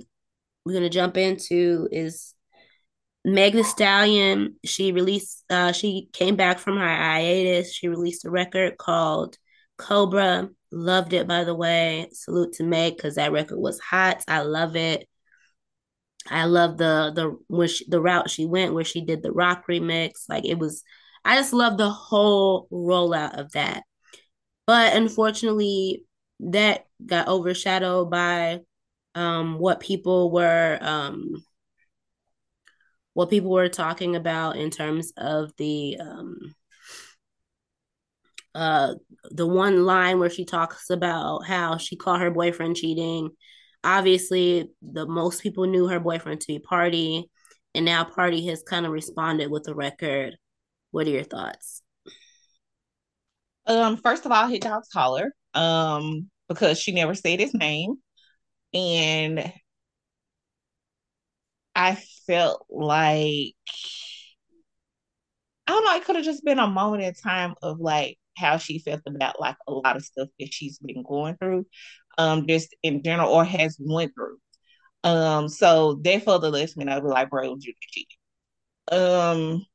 we're 0.66 0.74
gonna 0.74 0.90
jump 0.90 1.18
into 1.18 1.88
is 1.92 2.34
Meg 3.26 3.54
Thee 3.54 3.64
Stallion. 3.64 4.56
She 4.66 4.92
released. 4.92 5.44
Uh, 5.50 5.72
she 5.72 6.10
came 6.14 6.36
back 6.36 6.60
from 6.60 6.78
her 6.78 6.88
hiatus. 6.88 7.74
She 7.74 7.88
released 7.88 8.26
a 8.26 8.32
record 8.32 8.78
called 8.78 9.38
Cobra. 9.78 10.50
Loved 10.72 11.14
it, 11.14 11.28
by 11.28 11.44
the 11.44 11.56
way. 11.56 12.10
Salute 12.14 12.54
to 12.54 12.64
Meg 12.64 12.96
because 12.96 13.16
that 13.16 13.32
record 13.32 13.60
was 13.60 13.80
hot. 13.80 14.24
I 14.28 14.42
love 14.42 14.76
it. 14.76 15.08
I 16.30 16.46
love 16.46 16.78
the 16.78 17.12
the 17.16 17.38
when 17.48 17.68
she, 17.68 17.86
the 17.90 18.02
route 18.02 18.30
she 18.30 18.46
went 18.46 18.74
where 18.74 18.84
she 18.84 19.04
did 19.04 19.24
the 19.24 19.32
rock 19.32 19.66
remix. 19.68 20.24
Like 20.30 20.46
it 20.46 20.60
was. 20.60 20.84
I 21.24 21.36
just 21.38 21.54
love 21.54 21.78
the 21.78 21.90
whole 21.90 22.68
rollout 22.72 23.38
of 23.40 23.52
that. 23.52 23.84
But 24.66 24.96
unfortunately, 24.96 26.06
that 26.40 26.86
got 27.06 27.28
overshadowed 27.28 28.10
by 28.10 28.62
um, 29.16 29.60
what 29.60 29.80
people 29.80 30.32
were 30.32 30.78
um, 30.82 31.44
what 33.14 33.30
people 33.30 33.52
were 33.52 33.70
talking 33.70 34.16
about 34.16 34.56
in 34.56 34.70
terms 34.70 35.12
of 35.18 35.52
the 35.58 35.98
um, 36.00 36.56
uh, 38.56 38.96
the 39.30 39.48
one 39.48 39.86
line 39.86 40.20
where 40.20 40.30
she 40.30 40.46
talks 40.46 40.90
about 40.90 41.46
how 41.46 41.78
she 41.78 41.96
caught 41.96 42.22
her 42.22 42.32
boyfriend 42.32 42.76
cheating. 42.76 43.30
Obviously, 43.84 44.70
the 44.82 45.08
most 45.08 45.42
people 45.42 45.66
knew 45.66 45.88
her 45.88 46.00
boyfriend 46.00 46.42
to 46.42 46.48
be 46.48 46.60
Pardi, 46.60 47.24
and 47.74 47.86
now 47.86 48.04
Pardi 48.04 48.48
has 48.50 48.64
kind 48.64 48.86
of 48.86 48.92
responded 48.92 49.50
with 49.50 49.64
the 49.64 49.76
record. 49.76 50.38
What 50.92 51.08
are 51.08 51.12
your 51.12 51.24
thoughts? 51.24 51.82
Um, 53.66 53.98
first 53.98 54.26
of 54.26 54.32
all, 54.32 54.48
hit 54.48 54.62
dog's 54.62 54.90
collar. 54.90 55.32
Um, 55.54 56.30
because 56.48 56.80
she 56.80 56.92
never 56.92 57.16
said 57.16 57.40
his 57.40 57.54
name. 57.54 57.96
And 58.74 59.54
I 61.76 61.96
felt 62.28 62.66
like 62.70 63.56
I 65.68 65.72
don't 65.74 65.86
know, 65.86 65.96
it 65.96 66.06
could 66.06 66.16
have 66.16 66.26
just 66.26 66.44
been 66.44 66.60
a 66.60 66.68
moment 66.68 67.04
in 67.04 67.14
time 67.14 67.56
of 67.62 67.80
like 67.80 68.18
how 68.38 68.58
she 68.58 68.80
felt 68.80 69.02
about 69.08 69.40
like 69.40 69.56
a 69.68 69.72
lot 69.72 69.96
of 69.96 70.04
stuff 70.06 70.30
that 70.40 70.54
she's 70.54 70.80
been 70.80 71.04
going 71.04 71.36
through, 71.38 71.66
um, 72.18 72.48
just 72.48 72.76
in 72.84 73.04
general 73.04 73.32
or 73.32 73.46
has 73.46 73.78
went 73.80 74.14
through. 74.16 74.38
Um, 75.04 75.50
so 75.50 75.96
that 76.04 76.26
further 76.26 76.50
lets 76.50 76.78
me 76.78 76.86
know 76.86 77.02
be 77.02 77.08
like, 77.08 77.30
bro, 77.30 77.58
you 77.60 77.74
cheating. 77.82 78.18
Um, 78.92 79.66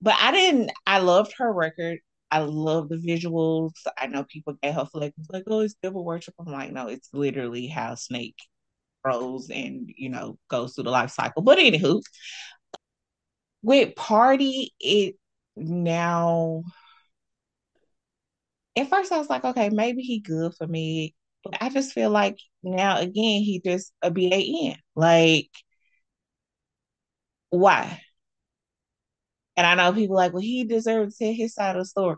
but 0.00 0.14
I 0.18 0.32
didn't 0.32 0.70
I 0.86 0.98
loved 0.98 1.34
her 1.38 1.52
record. 1.52 2.00
I 2.32 2.40
love 2.40 2.90
the 2.90 2.96
visuals. 2.96 3.72
I 3.98 4.08
know 4.08 4.24
people 4.24 4.54
get 4.62 4.74
her 4.74 4.86
flack 4.86 5.12
like, 5.30 5.44
oh, 5.48 5.60
it's 5.60 5.76
devil 5.82 6.04
worship. 6.04 6.34
I'm 6.40 6.46
like, 6.46 6.72
no, 6.72 6.88
it's 6.88 7.10
literally 7.14 7.68
how 7.68 7.96
Snake 7.96 8.38
grows 9.04 9.50
and 9.50 9.90
you 9.96 10.10
know 10.10 10.38
goes 10.50 10.74
through 10.74 10.84
the 10.84 10.90
life 10.92 11.10
cycle. 11.12 11.42
But 11.42 11.58
anywho, 11.58 12.02
with 13.62 13.94
Pardi, 13.94 14.68
it 14.80 15.16
now 15.56 16.62
at 18.76 18.88
first 18.88 19.12
I 19.12 19.18
was 19.18 19.28
like, 19.30 19.44
okay, 19.44 19.68
maybe 19.70 20.02
he 20.02 20.20
good 20.20 20.54
for 20.54 20.66
me. 20.66 21.14
But 21.44 21.58
I 21.62 21.68
just 21.70 21.92
feel 21.92 22.10
like 22.10 22.38
now 22.62 22.98
again 22.98 23.42
he 23.42 23.60
just 23.64 23.92
a 24.02 24.10
BAN. 24.10 24.76
Like, 24.94 25.50
why? 27.50 28.00
And 29.56 29.66
I 29.66 29.74
know 29.74 29.92
people 29.92 30.16
like, 30.16 30.32
well, 30.32 30.42
he 30.42 30.64
deserves 30.64 31.16
to 31.18 31.24
tell 31.24 31.34
his 31.34 31.54
side 31.54 31.76
of 31.76 31.82
the 31.82 31.86
story. 31.86 32.16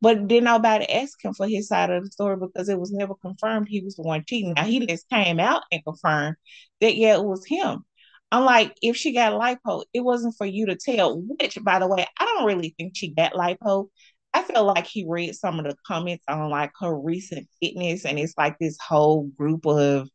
But 0.00 0.28
did 0.28 0.44
nobody 0.44 0.88
ask 0.90 1.22
him 1.24 1.32
for 1.34 1.48
his 1.48 1.68
side 1.68 1.90
of 1.90 2.04
the 2.04 2.10
story 2.10 2.36
because 2.36 2.68
it 2.68 2.78
was 2.78 2.92
never 2.92 3.14
confirmed 3.14 3.66
he 3.68 3.80
was 3.82 3.96
the 3.96 4.02
one 4.02 4.24
cheating. 4.26 4.52
Now 4.54 4.64
he 4.64 4.84
just 4.86 5.08
came 5.08 5.40
out 5.40 5.62
and 5.72 5.82
confirmed 5.84 6.36
that 6.80 6.96
yeah, 6.96 7.14
it 7.16 7.24
was 7.24 7.46
him. 7.46 7.84
I'm 8.32 8.44
like, 8.44 8.76
if 8.82 8.96
she 8.96 9.12
got 9.12 9.32
lipo, 9.40 9.84
it 9.94 10.00
wasn't 10.00 10.34
for 10.36 10.46
you 10.46 10.66
to 10.66 10.76
tell. 10.76 11.20
Which, 11.20 11.58
by 11.62 11.78
the 11.78 11.86
way, 11.86 12.06
I 12.18 12.24
don't 12.24 12.46
really 12.46 12.74
think 12.76 12.96
she 12.96 13.08
got 13.14 13.32
lipo. 13.32 13.88
I 14.34 14.42
feel 14.42 14.64
like 14.64 14.86
he 14.86 15.06
read 15.08 15.34
some 15.34 15.58
of 15.58 15.64
the 15.64 15.76
comments 15.86 16.24
on 16.28 16.50
like 16.50 16.72
her 16.80 16.94
recent 16.98 17.48
fitness, 17.60 18.04
and 18.04 18.18
it's 18.18 18.34
like 18.36 18.58
this 18.58 18.76
whole 18.86 19.24
group 19.38 19.64
of 19.66 20.08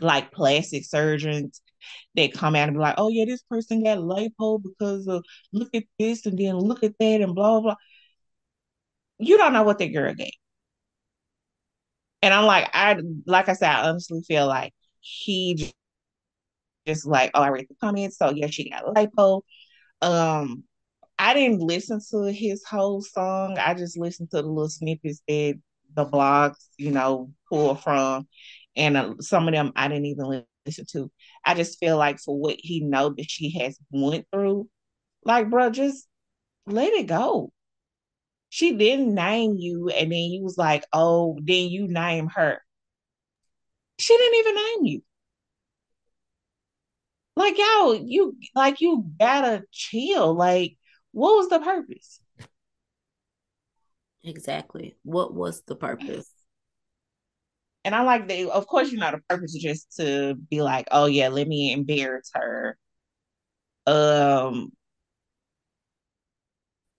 like 0.00 0.32
plastic 0.32 0.84
surgeons 0.84 1.62
that 2.14 2.32
come 2.34 2.56
out 2.56 2.68
and 2.68 2.76
be 2.76 2.80
like, 2.80 2.94
oh 2.98 3.08
yeah, 3.08 3.24
this 3.26 3.42
person 3.42 3.84
got 3.84 3.98
lipo 3.98 4.62
because 4.62 5.06
of 5.08 5.24
look 5.52 5.70
at 5.74 5.84
this 5.98 6.26
and 6.26 6.38
then 6.38 6.56
look 6.58 6.82
at 6.84 6.94
that 6.98 7.20
and 7.20 7.34
blah 7.34 7.60
blah. 7.60 7.76
You 9.18 9.36
don't 9.38 9.52
know 9.52 9.62
what 9.62 9.78
that 9.78 9.88
girl 9.88 10.14
got. 10.14 10.28
And 12.22 12.34
I'm 12.34 12.44
like, 12.46 12.68
I 12.74 13.00
like 13.26 13.48
I 13.48 13.52
said, 13.54 13.70
I 13.70 13.88
honestly 13.88 14.22
feel 14.26 14.46
like 14.46 14.72
he 15.00 15.72
just 16.86 17.06
like, 17.06 17.30
oh, 17.34 17.42
I 17.42 17.48
read 17.48 17.66
the 17.68 17.74
comments, 17.80 18.18
so 18.18 18.30
yeah, 18.30 18.46
she 18.48 18.70
got 18.70 18.84
lipo. 18.84 19.42
Um, 20.02 20.64
I 21.18 21.34
didn't 21.34 21.60
listen 21.60 22.00
to 22.10 22.32
his 22.32 22.64
whole 22.64 23.02
song. 23.02 23.58
I 23.58 23.74
just 23.74 23.98
listened 23.98 24.30
to 24.30 24.42
the 24.42 24.48
little 24.48 24.68
snippets 24.68 25.22
that 25.28 25.54
the 25.94 26.06
blogs, 26.06 26.68
you 26.76 26.90
know, 26.90 27.32
pull 27.48 27.74
from, 27.74 28.28
and 28.76 28.96
uh, 28.96 29.14
some 29.20 29.48
of 29.48 29.54
them 29.54 29.72
I 29.76 29.88
didn't 29.88 30.06
even 30.06 30.44
listen 30.66 30.86
to. 30.92 31.10
I 31.44 31.54
just 31.54 31.78
feel 31.78 31.96
like 31.96 32.18
for 32.20 32.38
what 32.38 32.56
he 32.58 32.80
know 32.80 33.10
that 33.10 33.30
she 33.30 33.58
has 33.60 33.78
went 33.90 34.26
through, 34.32 34.68
like, 35.24 35.50
bro, 35.50 35.70
just 35.70 36.06
let 36.66 36.92
it 36.92 37.06
go. 37.06 37.52
She 38.48 38.76
didn't 38.76 39.14
name 39.14 39.56
you, 39.56 39.88
and 39.90 40.10
then 40.12 40.18
you 40.18 40.42
was 40.42 40.58
like, 40.58 40.84
oh, 40.92 41.38
then 41.42 41.68
you 41.68 41.88
name 41.88 42.28
her. 42.28 42.60
She 43.98 44.16
didn't 44.16 44.38
even 44.38 44.54
name 44.54 44.84
you. 44.86 45.02
Like, 47.36 47.58
yo, 47.58 47.92
you 47.92 48.36
like 48.54 48.80
you 48.80 49.04
gotta 49.18 49.64
chill. 49.70 50.34
Like, 50.34 50.78
what 51.12 51.36
was 51.36 51.48
the 51.48 51.60
purpose? 51.60 52.20
Exactly. 54.22 54.96
What 55.04 55.32
was 55.34 55.62
the 55.62 55.76
purpose? 55.76 56.30
And 57.86 57.94
I 57.94 58.02
like 58.02 58.28
that. 58.28 58.50
Of 58.50 58.68
course, 58.68 58.92
you 58.92 58.98
know 58.98 59.12
the 59.12 59.20
purpose 59.30 59.54
is 59.56 59.62
just 59.62 59.96
to 59.98 60.36
be 60.50 60.62
like, 60.62 60.88
oh 60.92 61.06
yeah, 61.06 61.28
let 61.30 61.48
me 61.48 61.72
embarrass 61.72 62.30
her. 62.34 62.76
Um, 63.86 64.72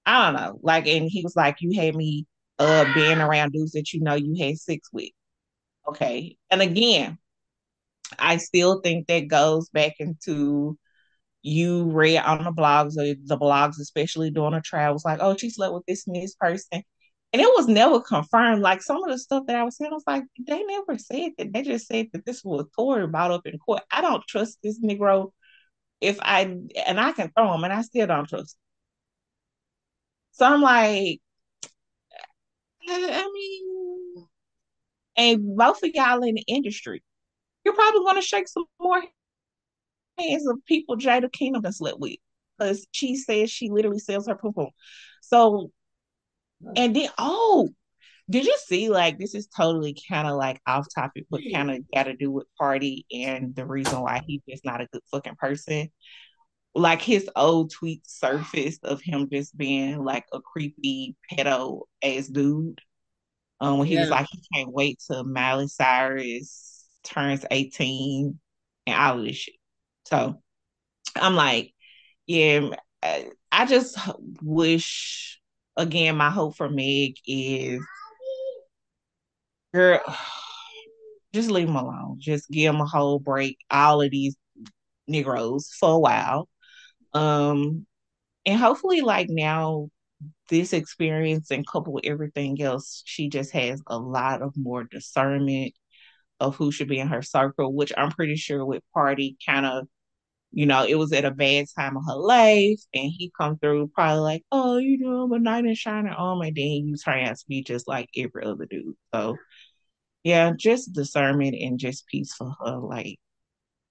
I 0.06 0.32
don't 0.32 0.42
know. 0.42 0.60
Like, 0.64 0.88
and 0.88 1.10
he 1.10 1.22
was 1.24 1.36
like, 1.36 1.58
you 1.62 1.80
had 1.80 1.96
me 1.96 2.26
uh 2.60 2.92
being 2.96 3.20
around 3.20 3.52
dudes 3.52 3.74
that 3.74 3.94
you 3.94 4.02
know 4.02 4.16
you 4.16 4.36
had 4.44 4.58
sex 4.58 4.90
with. 4.92 5.10
Okay. 5.88 6.38
And 6.52 6.62
again, 6.62 7.20
I 8.20 8.38
still 8.38 8.82
think 8.82 9.08
that 9.08 9.28
goes 9.28 9.70
back 9.70 9.96
into 10.00 10.78
you 11.44 11.86
read 11.92 12.20
on 12.20 12.44
the 12.46 12.52
blogs 12.52 12.98
or 12.98 13.16
the 13.26 13.38
blogs, 13.38 13.80
especially 13.82 14.32
during 14.32 14.54
a 14.56 14.62
trial, 14.62 14.94
was 14.94 15.06
like, 15.06 15.20
oh, 15.22 15.38
she 15.38 15.50
slept 15.50 15.74
with 15.74 15.86
this 15.88 16.08
and 16.08 16.16
this 16.16 16.36
person. 16.36 16.84
And 17.34 17.42
it 17.42 17.50
was 17.56 17.68
never 17.68 18.00
confirmed. 18.00 18.62
Like 18.62 18.82
some 18.82 19.04
of 19.04 19.10
the 19.10 19.18
stuff 19.20 19.46
that 19.48 19.56
I 19.56 19.64
was 19.64 19.78
saying, 19.78 19.92
I 19.92 19.96
was 19.96 20.04
like, 20.08 20.24
they 20.40 20.64
never 20.64 20.98
said 20.98 21.32
that. 21.38 21.54
They 21.54 21.62
just 21.62 21.88
said 21.88 22.08
that 22.14 22.26
this 22.26 22.44
was 22.44 22.66
Tory 22.76 23.08
brought 23.08 23.32
up 23.32 23.46
in 23.46 23.60
court. 23.60 23.84
I 23.92 24.02
don't 24.02 24.26
trust 24.28 24.60
this 24.64 24.80
Negro 24.80 25.32
if 26.02 26.18
I 26.22 26.42
and 26.88 27.00
I 27.00 27.12
can 27.12 27.32
throw 27.32 27.54
him 27.54 27.64
and 27.64 27.74
I 27.74 27.82
still 27.82 28.08
don't 28.08 28.28
trust 28.30 28.56
him. 28.56 28.60
So 30.32 30.46
I'm 30.46 30.62
like, 30.62 31.20
I 32.88 33.30
mean, 33.34 34.28
and 35.18 35.58
both 35.58 35.84
of 35.84 35.90
y'all 35.94 36.24
in 36.24 36.36
the 36.36 36.44
industry, 36.48 37.04
you're 37.66 37.74
probably 37.74 38.02
gonna 38.06 38.22
shake 38.22 38.48
some 38.48 38.66
more 38.80 39.02
hands 40.18 40.48
of 40.48 40.64
people 40.66 40.96
Jada 40.98 41.32
Kingdom 41.32 41.64
has 41.64 41.78
slept 41.78 42.00
with. 42.00 42.18
Because 42.58 42.88
she 42.92 43.16
says 43.16 43.52
she 43.52 43.70
literally 43.70 44.00
sells 44.00 44.28
her 44.28 44.36
poo. 44.36 44.70
So 45.22 45.72
and 46.76 46.96
then 46.96 47.10
oh, 47.18 47.70
did 48.30 48.46
you 48.46 48.58
see 48.66 48.90
like 48.90 49.18
this 49.18 49.36
is 49.36 49.48
totally 49.48 49.98
kind 50.10 50.28
of 50.28 50.36
like 50.36 50.62
off 50.68 50.88
topic, 50.94 51.26
but 51.30 51.42
kind 51.52 51.72
of 51.72 51.80
got 51.94 52.04
to 52.04 52.16
do 52.16 52.32
with 52.32 52.48
Pardi 52.60 53.04
and 53.12 53.56
the 53.56 53.66
reason 53.66 54.02
why 54.02 54.22
he's 54.26 54.42
just 54.50 54.66
not 54.66 54.82
a 54.82 54.88
good 54.92 55.02
fucking 55.12 55.36
person. 55.36 55.90
Like 56.76 57.02
his 57.02 57.30
old 57.36 57.72
tweet 57.72 58.04
surfaced 58.08 58.84
of 58.84 59.02
him 59.02 59.30
just 59.32 59.58
being 59.58 60.04
like 60.04 60.26
a 60.34 60.42
creepy 60.42 61.16
pedo 61.32 61.82
ass 62.04 62.28
dude. 62.28 62.82
Um, 63.60 63.80
when 63.80 63.88
he 63.88 63.96
yeah. 63.96 64.02
was 64.02 64.10
like, 64.10 64.28
he 64.32 64.42
can't 64.54 64.72
wait 64.72 65.02
till 65.08 65.24
Miley 65.24 65.68
Cyrus 65.68 66.86
turns 67.04 67.44
18 67.50 68.40
and 68.86 68.96
all 68.96 69.20
of 69.20 69.26
this 69.26 69.38
shit. 69.38 69.56
So 70.06 70.42
I'm 71.16 71.36
like, 71.36 71.74
yeah, 72.28 72.70
I 73.52 73.66
just 73.66 73.98
wish 74.42 75.37
again, 75.78 76.18
my 76.18 76.30
hope 76.30 76.58
for 76.58 76.70
Meg 76.70 77.16
is 77.26 77.82
girl, 79.74 80.02
just 81.34 81.52
leave 81.52 81.70
him 81.70 81.76
alone. 81.76 82.18
Just 82.20 82.50
give 82.50 82.74
him 82.74 82.82
a 82.82 82.86
whole 82.86 83.20
break. 83.20 83.58
All 83.70 84.02
of 84.02 84.12
these 84.12 84.36
Negroes 85.08 85.72
for 85.80 85.96
a 85.96 86.00
while. 86.00 86.50
Um, 87.14 87.86
and 88.46 88.60
hopefully, 88.60 89.02
like 89.02 89.30
now, 89.30 89.90
this 90.50 90.74
experience 90.74 91.52
and 91.52 91.68
coupled 91.68 91.96
with 91.96 92.06
everything 92.06 92.62
else, 92.62 93.04
she 93.06 93.30
just 93.30 93.52
has 93.52 93.82
a 93.88 93.98
lot 93.98 94.42
of 94.42 94.54
more 94.58 94.84
discernment 94.84 95.74
of 96.40 96.56
who 96.56 96.72
should 96.72 96.88
be 96.88 97.00
in 97.00 97.08
her 97.08 97.22
circle, 97.22 97.74
which 97.74 97.94
I'm 97.98 98.12
pretty 98.12 98.36
sure 98.36 98.66
with 98.66 98.84
Pardi 98.96 99.38
kind 99.46 99.66
of 99.66 99.88
you 100.52 100.66
know, 100.66 100.86
it 100.86 100.96
was 100.96 101.14
at 101.14 101.26
a 101.26 101.32
bad 101.32 101.66
time 101.78 101.98
of 101.98 102.04
her 102.08 102.16
life, 102.16 102.80
and 102.94 103.12
he 103.16 103.32
come 103.38 103.58
through 103.58 103.92
probably 103.94 104.22
like, 104.22 104.44
oh, 104.52 104.78
you 104.78 104.98
know, 104.98 105.24
I'm 105.24 105.32
a 105.34 105.40
knight 105.40 105.66
in 105.66 105.76
shining 105.76 106.14
armor, 106.14 106.46
and 106.46 106.56
then 106.56 106.88
you 106.88 106.96
to 106.96 107.36
be 107.48 107.64
just 107.64 107.88
like 107.88 108.10
every 108.16 108.46
other 108.46 108.66
dude. 108.66 108.96
So, 109.14 109.38
yeah, 110.24 110.54
just 110.56 110.94
discernment 110.94 111.56
and 111.60 111.80
just 111.80 112.08
peace 112.08 112.34
for 112.34 112.56
her. 112.64 112.78
Like, 112.78 113.20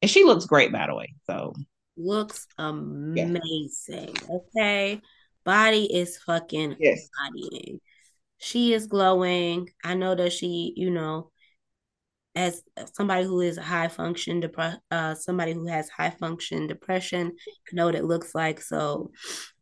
and 0.02 0.10
she 0.10 0.24
looks 0.24 0.46
great, 0.46 0.72
by 0.72 0.86
the 0.86 0.94
way. 0.94 1.14
So, 1.26 1.52
looks 1.96 2.46
amazing. 2.58 3.70
Yeah. 3.88 4.36
Okay, 4.56 5.00
body 5.44 5.84
is 5.84 6.18
fucking 6.18 6.76
yes. 6.78 7.08
bodying. 7.18 7.80
She 8.38 8.74
is 8.74 8.86
glowing. 8.86 9.70
I 9.82 9.94
know 9.94 10.14
that 10.14 10.32
she, 10.32 10.72
you 10.76 10.90
know, 10.90 11.30
as 12.36 12.62
somebody 12.92 13.24
who 13.24 13.40
is 13.40 13.56
high 13.56 13.88
function 13.88 14.42
depre- 14.42 14.78
uh, 14.90 15.14
somebody 15.14 15.54
who 15.54 15.66
has 15.66 15.88
high 15.88 16.10
function 16.10 16.66
depression 16.66 17.32
I 17.48 17.74
know 17.74 17.86
what 17.86 17.94
it 17.94 18.04
looks 18.04 18.34
like. 18.34 18.60
So 18.60 19.10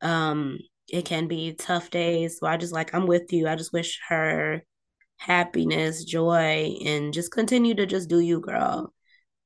um 0.02 0.58
it 0.88 1.06
can 1.06 1.28
be 1.28 1.54
tough 1.54 1.88
days. 1.90 2.38
So 2.38 2.46
i 2.46 2.56
just 2.56 2.74
like 2.74 2.94
i'm 2.94 3.06
with 3.06 3.32
you. 3.32 3.48
I 3.48 3.56
just 3.56 3.72
wish 3.72 4.00
her 4.08 4.62
happiness 5.16 6.04
joy 6.04 6.74
and 6.84 7.14
just 7.14 7.30
continue 7.32 7.74
to 7.76 7.87
just 7.87 8.08
do 8.08 8.18
you 8.20 8.40
girl. 8.40 8.92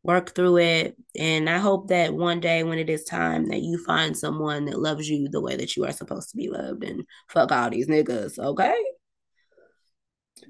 Work 0.03 0.35
through 0.35 0.59
it. 0.59 0.97
And 1.19 1.51
i 1.51 1.59
hope 1.59 1.89
that 1.89 2.15
one 2.15 2.41
day 2.41 2.63
when 2.65 2.79
it 2.79 2.89
is 2.89 3.05
time 3.05 3.49
that 3.51 3.61
you 3.61 3.83
find 3.85 4.17
someone 4.17 4.65
that 4.67 4.81
loves 4.81 5.09
you 5.09 5.29
the 5.29 5.41
way 5.43 5.57
that 5.57 5.77
you 5.77 5.85
are 5.85 5.93
supposed 5.93 6.31
to 6.31 6.37
be 6.39 6.49
loved. 6.49 6.83
And 6.83 7.05
fuck 7.29 7.53
all 7.53 7.69
these 7.71 7.89
niggas 7.89 8.39
okay? 8.39 8.75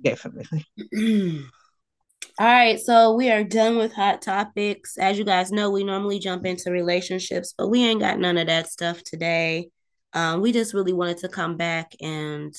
Definitely 0.03 0.65
All 2.41 2.47
right, 2.47 2.79
so 2.79 3.15
we 3.15 3.33
are 3.33 3.43
done 3.43 3.79
with 3.79 3.93
hot 3.93 4.23
topics. 4.23 4.97
As 4.97 5.19
you 5.19 5.25
guys 5.25 5.51
know, 5.51 5.71
we 5.71 5.83
normally 5.83 6.21
jump 6.21 6.47
into 6.47 6.71
relationships, 6.71 7.53
but 7.59 7.67
we 7.67 7.85
ain't 7.85 7.99
got 7.99 8.21
none 8.21 8.39
of 8.39 8.47
that 8.47 8.71
stuff 8.71 9.03
today. 9.03 9.71
Um, 10.13 10.41
we 10.41 10.53
just 10.53 10.73
really 10.73 10.93
wanted 10.93 11.19
to 11.19 11.29
come 11.29 11.57
back 11.57 11.97
and, 12.01 12.55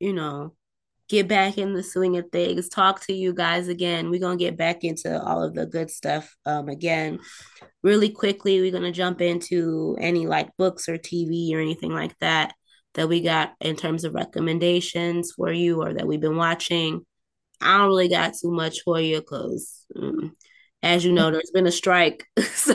you 0.00 0.12
know, 0.12 0.54
get 1.08 1.28
back 1.28 1.56
in 1.56 1.72
the 1.72 1.84
swing 1.84 2.16
of 2.16 2.30
things, 2.32 2.68
talk 2.68 3.00
to 3.06 3.12
you 3.12 3.32
guys 3.32 3.68
again. 3.68 4.10
We're 4.10 4.18
gonna 4.18 4.36
get 4.36 4.56
back 4.56 4.82
into 4.82 5.22
all 5.22 5.44
of 5.44 5.54
the 5.54 5.66
good 5.66 5.88
stuff 5.92 6.34
um 6.44 6.68
again. 6.68 7.20
Really 7.84 8.08
quickly, 8.10 8.60
we're 8.60 8.72
gonna 8.72 8.90
jump 8.90 9.20
into 9.20 9.96
any 10.00 10.26
like 10.26 10.50
books 10.56 10.88
or 10.88 10.98
TV 10.98 11.54
or 11.54 11.60
anything 11.60 11.92
like 11.92 12.18
that 12.18 12.54
that 12.94 13.08
we 13.08 13.20
got 13.20 13.52
in 13.60 13.76
terms 13.76 14.02
of 14.02 14.14
recommendations 14.14 15.30
for 15.36 15.52
you 15.52 15.80
or 15.80 15.94
that 15.94 16.08
we've 16.08 16.20
been 16.20 16.36
watching. 16.36 17.06
I 17.62 17.78
don't 17.78 17.88
really 17.88 18.08
got 18.08 18.34
too 18.34 18.50
much 18.50 18.80
for 18.82 19.00
you 19.00 19.20
because, 19.20 19.84
um, 19.96 20.36
as 20.82 21.04
you 21.04 21.12
know, 21.12 21.30
there's 21.30 21.52
been 21.52 21.66
a 21.66 21.72
strike. 21.72 22.26
so, 22.40 22.74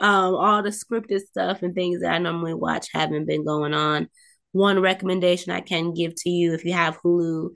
um, 0.00 0.34
all 0.34 0.62
the 0.62 0.70
scripted 0.70 1.20
stuff 1.20 1.62
and 1.62 1.74
things 1.74 2.00
that 2.00 2.12
I 2.12 2.18
normally 2.18 2.54
watch 2.54 2.88
haven't 2.92 3.26
been 3.26 3.44
going 3.44 3.74
on. 3.74 4.08
One 4.52 4.80
recommendation 4.80 5.52
I 5.52 5.60
can 5.60 5.94
give 5.94 6.14
to 6.16 6.30
you 6.30 6.52
if 6.52 6.64
you 6.64 6.72
have 6.72 7.00
Hulu, 7.00 7.50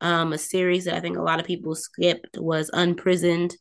um, 0.00 0.32
a 0.32 0.38
series 0.38 0.86
that 0.86 0.94
I 0.94 1.00
think 1.00 1.16
a 1.16 1.22
lot 1.22 1.38
of 1.38 1.46
people 1.46 1.74
skipped 1.74 2.36
was 2.38 2.70
Unprisoned. 2.72 3.56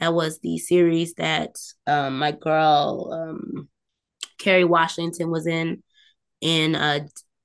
That 0.00 0.12
was 0.12 0.40
the 0.40 0.58
series 0.58 1.14
that 1.14 1.54
um, 1.86 2.18
my 2.18 2.32
girl 2.32 3.10
um, 3.12 3.68
Kerry 4.38 4.64
Washington 4.64 5.30
was 5.30 5.46
in, 5.46 5.82
and 6.42 6.74
uh, 6.74 7.00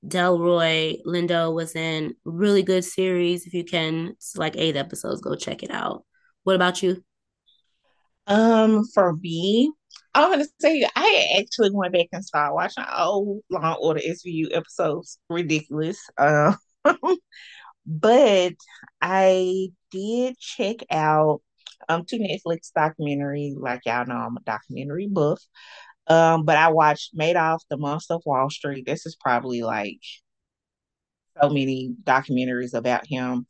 Delroy 0.06 1.02
Lindo 1.06 1.54
was 1.54 1.76
in. 1.76 2.16
Really 2.26 2.64
good 2.64 2.84
series. 2.84 3.46
If 3.46 3.54
you 3.54 3.64
can, 3.64 4.10
it's 4.10 4.38
like 4.38 4.56
eight 4.58 4.76
episodes. 4.76 5.22
Go 5.22 5.36
check 5.36 5.64
it 5.64 5.72
out. 5.72 6.06
What 6.44 6.56
about 6.56 6.82
you? 6.82 7.04
Um, 8.28 8.86
for 8.94 9.16
me, 9.16 9.72
I'm 10.14 10.32
gonna 10.32 10.46
say 10.60 10.88
I 10.96 11.40
actually 11.40 11.72
went 11.74 11.94
back 11.94 12.08
and 12.12 12.24
started 12.24 12.54
watching 12.54 12.84
old 12.98 13.42
Law 13.50 13.74
and 13.74 13.78
Order 13.80 14.02
SVU 14.02 14.56
episodes. 14.56 15.20
Ridiculous. 15.30 16.00
Um, 16.18 16.56
but 17.86 18.54
I 19.02 19.70
did 19.92 20.38
check 20.38 20.78
out 20.92 21.42
um 21.88 22.06
two 22.06 22.20
Netflix 22.20 22.72
documentary. 22.74 23.56
Like 23.58 23.82
y'all 23.86 24.06
know, 24.06 24.16
I'm 24.16 24.38
a 24.38 24.42
documentary 24.42 25.08
buff. 25.08 25.42
Um, 26.10 26.43
but 26.43 26.58
I 26.58 26.69
watched 26.69 27.15
Madoff, 27.17 27.60
The 27.69 27.78
Monster 27.78 28.15
of 28.15 28.24
Wall 28.26 28.50
Street. 28.50 28.86
This 28.86 29.06
is 29.06 29.15
probably 29.15 29.62
like 29.62 30.00
so 31.41 31.50
many 31.50 31.95
documentaries 32.04 32.74
about 32.74 33.06
him. 33.08 33.45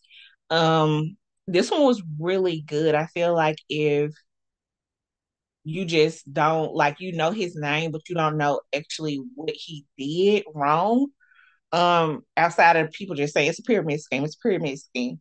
Um, 0.50 1.17
this 1.48 1.72
one 1.72 1.84
was 1.84 2.02
really 2.19 2.62
good. 2.62 2.95
I 2.95 3.08
feel 3.08 3.34
like 3.34 3.58
if 3.69 4.13
you 5.63 5.86
just 5.86 6.32
don't 6.32 6.74
like 6.74 7.00
you 7.00 7.12
know 7.13 7.32
his 7.32 7.56
name, 7.56 7.91
but 7.91 8.08
you 8.10 8.15
don't 8.15 8.38
know 8.38 8.62
actually 8.76 9.22
what 9.36 9.52
he 9.54 9.86
did 9.98 10.43
wrong. 10.54 11.08
Um, 11.72 12.24
outside 12.38 12.78
of 12.78 12.91
people 12.91 13.15
just 13.15 13.34
saying 13.34 13.50
it's 13.50 13.60
a 13.60 13.63
pyramid 13.63 14.02
scheme, 14.02 14.24
it's 14.26 14.36
a 14.36 14.48
pyramid 14.48 14.80
scheme. 14.80 15.19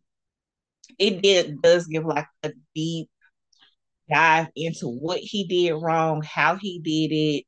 It 0.97 1.21
did 1.21 1.61
does 1.61 1.87
give 1.87 2.05
like 2.05 2.27
a 2.43 2.51
deep 2.75 3.09
dive 4.11 4.47
into 4.55 4.87
what 4.87 5.19
he 5.19 5.45
did 5.45 5.73
wrong, 5.73 6.21
how 6.21 6.55
he 6.55 6.79
did 6.79 7.13
it. 7.15 7.45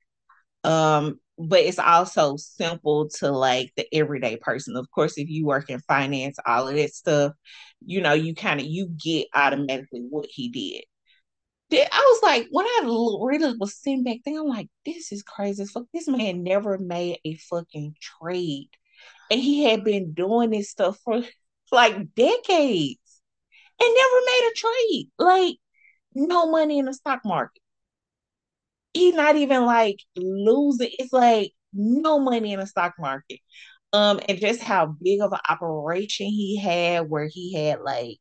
Um, 0.70 1.20
but 1.38 1.60
it's 1.60 1.80
also 1.80 2.36
simple 2.38 3.10
to 3.20 3.32
like 3.32 3.72
the 3.76 3.88
everyday 3.94 4.38
person. 4.38 4.76
Of 4.76 4.90
course, 4.92 5.18
if 5.18 5.30
you 5.30 5.46
work 5.46 5.70
in 5.70 5.80
finance, 5.82 6.38
all 6.46 6.68
of 6.68 6.76
that 6.76 6.94
stuff, 6.94 7.34
you 7.84 8.02
know, 8.02 8.14
you 8.14 8.36
kind 8.36 8.60
of 8.60 8.66
you 8.66 8.88
get 9.04 9.28
automatically 9.34 10.06
what 10.10 10.28
he 10.30 10.50
did. 10.50 10.84
I 11.74 12.00
was 12.00 12.20
like, 12.22 12.48
when 12.52 12.66
I 12.66 12.82
really 12.84 13.56
was 13.58 13.78
sitting 13.78 14.04
back 14.04 14.18
there, 14.26 14.42
I'm 14.42 14.48
like, 14.48 14.68
this 14.86 15.12
is 15.12 15.24
crazy. 15.24 15.64
Fuck, 15.66 15.86
this 15.94 16.08
man 16.08 16.44
never 16.44 16.78
made 16.78 17.20
a 17.24 17.36
fucking 17.36 17.96
trade. 18.02 18.70
And 19.32 19.40
he 19.40 19.64
had 19.64 19.86
been 19.86 20.14
doing 20.14 20.50
this 20.50 20.70
stuff 20.70 20.98
for 21.06 21.24
like 21.72 22.14
decades 22.14 23.22
and 23.82 23.96
never 23.96 24.20
made 24.26 24.52
a 24.52 24.56
trade. 24.56 25.10
Like, 25.18 25.56
no 26.16 26.48
money 26.50 26.80
in 26.80 26.86
the 26.86 26.94
stock 26.94 27.22
market. 27.26 27.62
He's 28.94 29.16
not 29.16 29.36
even 29.36 29.66
like 29.66 30.00
losing. 30.16 30.90
It's 30.94 31.14
like 31.14 31.54
no 31.74 32.20
money 32.20 32.54
in 32.54 32.60
the 32.60 32.68
stock 32.68 32.94
market. 33.00 33.40
Um, 33.94 34.20
and 34.30 34.40
just 34.40 34.62
how 34.62 34.88
big 35.02 35.22
of 35.22 35.34
an 35.34 35.40
operation 35.50 36.28
he 36.28 36.58
had, 36.58 37.10
where 37.10 37.28
he 37.32 37.54
had 37.56 37.82
like 37.82 38.20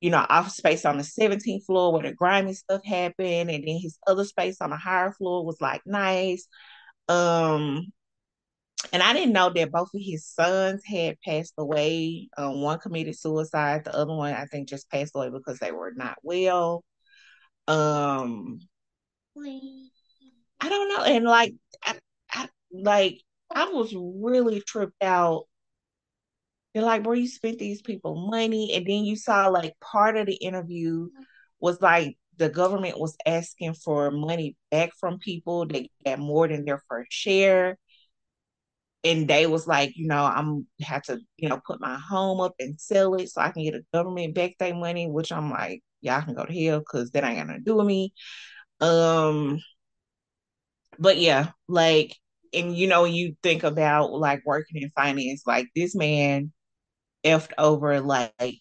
you 0.00 0.10
know, 0.10 0.24
office 0.28 0.56
space 0.56 0.84
on 0.84 0.98
the 0.98 1.04
17th 1.04 1.64
floor 1.66 1.92
where 1.92 2.02
the 2.02 2.12
grimy 2.14 2.52
stuff 2.54 2.84
happened, 2.84 3.50
and 3.50 3.66
then 3.66 3.78
his 3.80 3.98
other 4.06 4.24
space 4.24 4.60
on 4.60 4.70
the 4.70 4.76
higher 4.76 5.12
floor 5.12 5.44
was 5.44 5.60
like 5.60 5.82
nice. 5.86 6.46
Um, 7.08 7.92
and 8.92 9.02
I 9.02 9.12
didn't 9.12 9.32
know 9.32 9.50
that 9.50 9.72
both 9.72 9.88
of 9.94 10.00
his 10.02 10.26
sons 10.26 10.82
had 10.86 11.18
passed 11.24 11.54
away. 11.58 12.28
Um, 12.36 12.60
one 12.62 12.78
committed 12.78 13.18
suicide, 13.18 13.84
the 13.84 13.94
other 13.94 14.14
one 14.14 14.34
I 14.34 14.46
think 14.46 14.68
just 14.68 14.90
passed 14.90 15.12
away 15.14 15.30
because 15.30 15.58
they 15.58 15.72
were 15.72 15.92
not 15.96 16.16
well. 16.22 16.84
Um, 17.68 18.60
I 20.60 20.68
don't 20.68 20.88
know, 20.88 21.04
and 21.04 21.24
like, 21.24 21.54
I, 21.84 21.98
I 22.30 22.48
like 22.72 23.20
I 23.54 23.68
was 23.68 23.94
really 23.94 24.60
tripped 24.60 25.02
out 25.02 25.46
they're 26.72 26.82
like, 26.82 27.06
where 27.06 27.14
you 27.14 27.28
spent 27.28 27.58
these 27.58 27.82
people 27.82 28.28
money. 28.30 28.72
And 28.74 28.84
then 28.86 29.04
you 29.04 29.16
saw 29.16 29.46
like 29.48 29.78
part 29.80 30.16
of 30.16 30.26
the 30.26 30.34
interview 30.34 31.08
was 31.60 31.80
like 31.80 32.18
the 32.36 32.48
government 32.48 32.98
was 32.98 33.16
asking 33.26 33.74
for 33.74 34.10
money 34.10 34.56
back 34.70 34.90
from 34.98 35.18
people. 35.18 35.66
They 35.66 35.88
got 36.04 36.18
more 36.18 36.48
than 36.48 36.64
their 36.64 36.82
first 36.88 37.12
share. 37.12 37.78
And 39.04 39.28
they 39.28 39.46
was 39.46 39.66
like, 39.66 39.92
you 39.96 40.06
know, 40.08 40.24
I'm 40.24 40.66
have 40.80 41.02
to, 41.04 41.20
you 41.36 41.48
know, 41.50 41.60
put 41.66 41.80
my 41.80 41.98
home 41.98 42.40
up 42.40 42.54
and 42.58 42.80
sell 42.80 43.14
it 43.14 43.28
so 43.28 43.40
I 43.42 43.50
can 43.50 43.62
get 43.62 43.74
the 43.74 43.84
government 43.92 44.34
back 44.34 44.52
their 44.58 44.74
money, 44.74 45.06
which 45.08 45.30
I'm 45.30 45.50
like, 45.50 45.82
y'all 46.04 46.22
can 46.22 46.34
go 46.34 46.44
to 46.44 46.64
hell 46.64 46.80
because 46.80 47.10
that 47.12 47.24
ain't 47.24 47.38
gonna 47.46 47.60
do 47.60 47.76
with 47.76 47.86
me. 47.86 48.12
Um, 48.80 49.60
but 50.98 51.18
yeah, 51.18 51.50
like, 51.68 52.16
and 52.52 52.76
you 52.76 52.86
know, 52.86 53.04
you 53.04 53.36
think 53.42 53.64
about 53.64 54.12
like 54.12 54.42
working 54.46 54.82
in 54.82 54.90
finance, 54.90 55.42
like 55.46 55.68
this 55.74 55.94
man 55.94 56.52
effed 57.24 57.52
over 57.58 58.00
like 58.00 58.60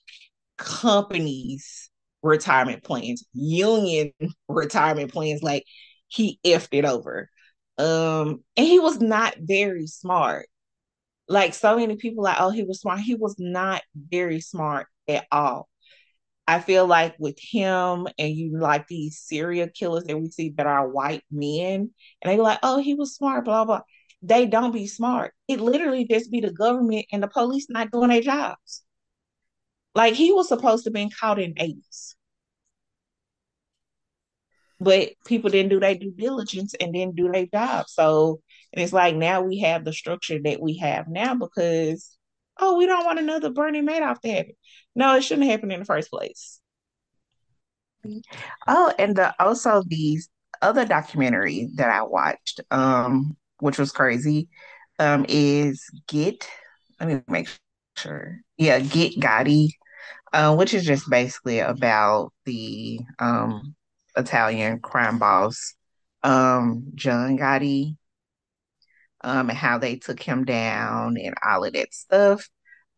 companies 0.57 1.89
retirement 2.21 2.83
plans, 2.83 3.25
union 3.33 4.11
retirement 4.47 5.11
plans. 5.11 5.43
Like 5.43 5.65
he 6.07 6.39
effed 6.45 6.69
it 6.71 6.85
over. 6.85 7.29
Um, 7.77 8.43
and 8.55 8.67
he 8.67 8.79
was 8.79 8.99
not 8.99 9.35
very 9.39 9.87
smart. 9.87 10.47
Like 11.27 11.53
so 11.53 11.77
many 11.77 11.95
people, 11.97 12.23
like, 12.23 12.37
oh, 12.39 12.49
he 12.51 12.63
was 12.63 12.81
smart. 12.81 12.99
He 12.99 13.15
was 13.15 13.35
not 13.39 13.81
very 13.95 14.41
smart 14.41 14.87
at 15.07 15.25
all. 15.31 15.69
I 16.47 16.59
feel 16.59 16.85
like 16.87 17.15
with 17.19 17.37
him 17.39 18.07
and 18.17 18.33
you 18.35 18.57
like 18.59 18.87
these 18.87 19.19
serial 19.19 19.69
killers 19.69 20.03
that 20.05 20.19
we 20.19 20.29
see 20.29 20.49
that 20.57 20.67
are 20.67 20.87
white 20.89 21.23
men, 21.31 21.91
and 22.21 22.31
they 22.31 22.35
be 22.35 22.41
like, 22.41 22.59
oh, 22.63 22.79
he 22.79 22.95
was 22.95 23.15
smart, 23.15 23.45
blah, 23.45 23.65
blah. 23.65 23.81
They 24.21 24.45
don't 24.45 24.71
be 24.73 24.87
smart. 24.87 25.33
It 25.47 25.59
literally 25.61 26.05
just 26.05 26.31
be 26.31 26.41
the 26.41 26.51
government 26.51 27.05
and 27.11 27.23
the 27.23 27.27
police 27.27 27.67
not 27.69 27.91
doing 27.91 28.09
their 28.09 28.21
jobs. 28.21 28.83
Like 29.95 30.13
he 30.13 30.31
was 30.31 30.47
supposed 30.49 30.83
to 30.83 30.89
have 30.89 30.93
been 30.93 31.09
caught 31.09 31.39
in 31.39 31.53
80s. 31.57 32.15
But 34.79 35.11
people 35.25 35.49
didn't 35.49 35.69
do 35.69 35.79
their 35.79 35.95
due 35.95 36.11
diligence 36.11 36.73
and 36.75 36.93
didn't 36.93 37.15
do 37.15 37.31
their 37.31 37.45
job. 37.45 37.87
So 37.89 38.41
and 38.73 38.83
it's 38.83 38.93
like 38.93 39.15
now 39.15 39.41
we 39.41 39.59
have 39.59 39.85
the 39.85 39.93
structure 39.93 40.39
that 40.43 40.61
we 40.61 40.77
have 40.77 41.07
now 41.07 41.35
because 41.35 42.17
oh, 42.59 42.77
we 42.77 42.85
don't 42.85 43.05
want 43.05 43.19
another 43.19 43.49
Bernie 43.49 43.81
Madoff 43.81 44.21
to 44.21 44.29
happen. 44.29 44.53
No, 44.95 45.15
it 45.15 45.23
shouldn't 45.23 45.49
happen 45.49 45.71
in 45.71 45.79
the 45.79 45.85
first 45.85 46.09
place. 46.09 46.59
Oh, 48.67 48.93
and 48.99 49.15
the 49.15 49.33
also 49.41 49.83
these 49.87 50.29
other 50.61 50.85
documentary 50.85 51.69
that 51.75 51.89
I 51.89 52.03
watched, 52.03 52.61
um, 52.69 53.37
which 53.59 53.77
was 53.77 53.91
crazy, 53.91 54.49
um, 54.99 55.25
is 55.29 55.83
Get. 56.07 56.47
Let 56.99 57.09
me 57.09 57.21
make 57.27 57.47
sure. 57.97 58.39
Yeah, 58.57 58.79
Get 58.79 59.15
Gotti 59.19 59.69
uh, 60.33 60.55
which 60.55 60.73
is 60.73 60.83
just 60.83 61.09
basically 61.09 61.59
about 61.59 62.33
the 62.45 62.99
um, 63.19 63.75
Italian 64.17 64.79
crime 64.79 65.19
boss, 65.19 65.75
um, 66.23 66.91
John 66.95 67.37
Gotti, 67.37 67.95
um, 69.23 69.49
and 69.49 69.57
how 69.57 69.77
they 69.77 69.95
took 69.95 70.21
him 70.21 70.45
down 70.45 71.17
and 71.17 71.35
all 71.45 71.63
of 71.63 71.73
that 71.73 71.93
stuff. 71.93 72.49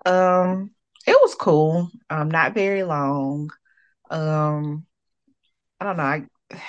Um, 0.06 0.72
it 1.08 1.18
was 1.22 1.36
cool. 1.36 1.90
Um, 2.10 2.30
not 2.30 2.54
very 2.54 2.84
long. 2.84 3.50
Um, 4.10 4.86
I 5.80 5.86
don't 5.86 5.98
know. 5.98 6.04
I 6.04 6.24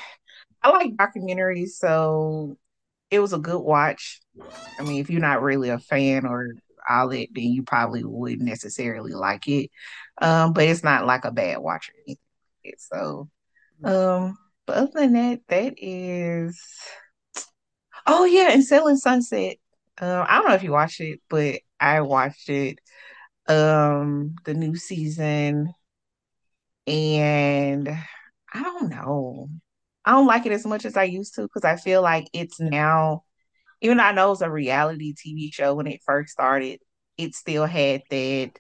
I 0.63 0.71
like 0.71 0.97
documentaries, 0.97 1.71
so 1.71 2.59
it 3.11 3.21
was 3.21 3.33
a 3.33 3.39
good 3.39 3.61
watch. 3.61 4.21
I 4.79 4.83
mean, 4.83 5.01
if 5.01 5.11
you're 5.11 5.21
not 5.21 5.43
really 5.43 5.69
a 5.69 5.79
fan 5.79 6.27
or 6.27 6.55
all 6.89 7.11
it, 7.11 7.31
then 7.33 7.45
you 7.45 7.63
probably 7.63 8.03
wouldn't 8.05 8.43
necessarily 8.43 9.13
like 9.13 9.47
it. 9.47 9.71
Um, 10.21 10.53
but 10.53 10.65
it's 10.65 10.83
not 10.83 11.07
like 11.07 11.25
a 11.25 11.31
bad 11.31 11.59
watch 11.59 11.91
or 11.91 11.95
anything. 12.07 12.79
So, 12.79 13.29
um, 13.85 14.37
but 14.67 14.77
other 14.77 14.91
than 14.95 15.13
that, 15.13 15.41
that 15.49 15.75
is. 15.79 16.61
Oh 18.07 18.25
yeah, 18.25 18.51
and 18.53 18.65
Selling 18.65 18.97
Sunset. 18.97 19.57
Um, 19.99 20.25
I 20.29 20.39
don't 20.39 20.49
know 20.49 20.55
if 20.55 20.63
you 20.63 20.73
watched 20.73 21.01
it, 21.01 21.21
but 21.29 21.61
I 21.81 22.01
watched 22.03 22.49
it. 22.49 22.79
Um, 23.49 24.37
the 24.45 24.55
new 24.55 24.77
season, 24.77 25.73
and 26.87 27.89
I 28.53 28.63
don't 28.63 28.89
know. 28.91 29.49
I 30.05 30.13
don't 30.13 30.27
like 30.27 30.47
it 30.47 30.53
as 30.53 30.67
much 30.67 30.85
as 30.85 30.97
I 30.97 31.05
used 31.05 31.35
to 31.35 31.43
because 31.43 31.65
I 31.65 31.77
feel 31.77 32.03
like 32.03 32.29
it's 32.33 32.61
now, 32.61 33.25
even 33.83 33.99
though 33.99 34.05
I 34.05 34.13
know 34.13 34.33
it's 34.33 34.43
a 34.43 34.51
reality 34.51 35.15
TV 35.15 35.53
show 35.53 35.75
when 35.75 35.87
it 35.89 36.03
first 36.07 36.33
started, 36.33 36.81
it 37.19 37.35
still 37.35 37.67
had 37.67 38.03
that 38.11 38.53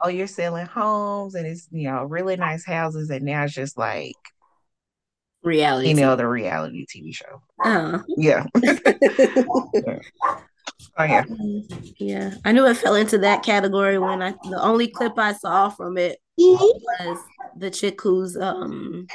oh, 0.00 0.08
you're 0.08 0.26
selling 0.28 0.66
homes 0.66 1.34
and 1.36 1.46
it's, 1.46 1.68
you 1.72 1.90
know, 1.90 2.04
really 2.04 2.36
nice 2.36 2.66
houses. 2.66 3.10
And 3.10 3.24
now 3.24 3.44
it's 3.44 3.54
just 3.54 3.78
like 3.78 4.16
reality. 5.42 5.90
Any 5.90 6.02
other 6.02 6.28
reality 6.28 6.86
TV 6.86 7.14
show. 7.14 7.42
Oh. 7.64 8.02
Yeah. 8.16 8.46
yeah. 8.62 9.98
Oh 10.98 11.04
yeah. 11.04 11.24
Yeah. 11.98 12.34
I 12.44 12.52
knew 12.52 12.66
it 12.66 12.76
fell 12.76 12.96
into 12.96 13.18
that 13.18 13.42
category 13.42 13.98
when 13.98 14.22
I 14.22 14.32
the 14.44 14.60
only 14.60 14.88
clip 14.88 15.18
I 15.18 15.32
saw 15.32 15.70
from 15.70 15.96
it 15.96 16.18
was 16.36 17.18
the 17.56 17.70
chick 17.70 18.00
who's 18.02 18.36
um 18.36 19.06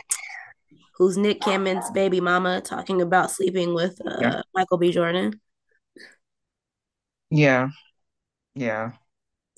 who's 0.96 1.18
Nick 1.18 1.42
Cannon's 1.42 1.90
baby 1.92 2.20
mama 2.20 2.62
talking 2.62 3.02
about 3.02 3.32
sleeping 3.32 3.74
with 3.74 4.00
uh, 4.06 4.18
yeah. 4.20 4.42
Michael 4.56 4.78
B. 4.78 4.92
Jordan. 4.92 5.40
Yeah. 7.30 7.70
Yeah. 8.56 8.94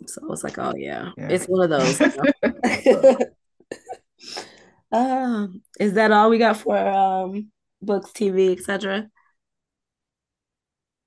So 0.05 0.21
I 0.23 0.25
was 0.27 0.43
like, 0.43 0.57
oh 0.57 0.73
yeah, 0.75 1.11
Yeah. 1.17 1.29
it's 1.29 1.45
one 1.45 1.63
of 1.63 1.69
those. 1.69 1.99
um, 4.91 5.61
is 5.79 5.93
that 5.93 6.11
all 6.11 6.29
we 6.29 6.37
got 6.37 6.57
for 6.57 6.77
um 6.77 7.51
books, 7.81 8.11
TV, 8.11 8.51
etc.? 8.51 9.09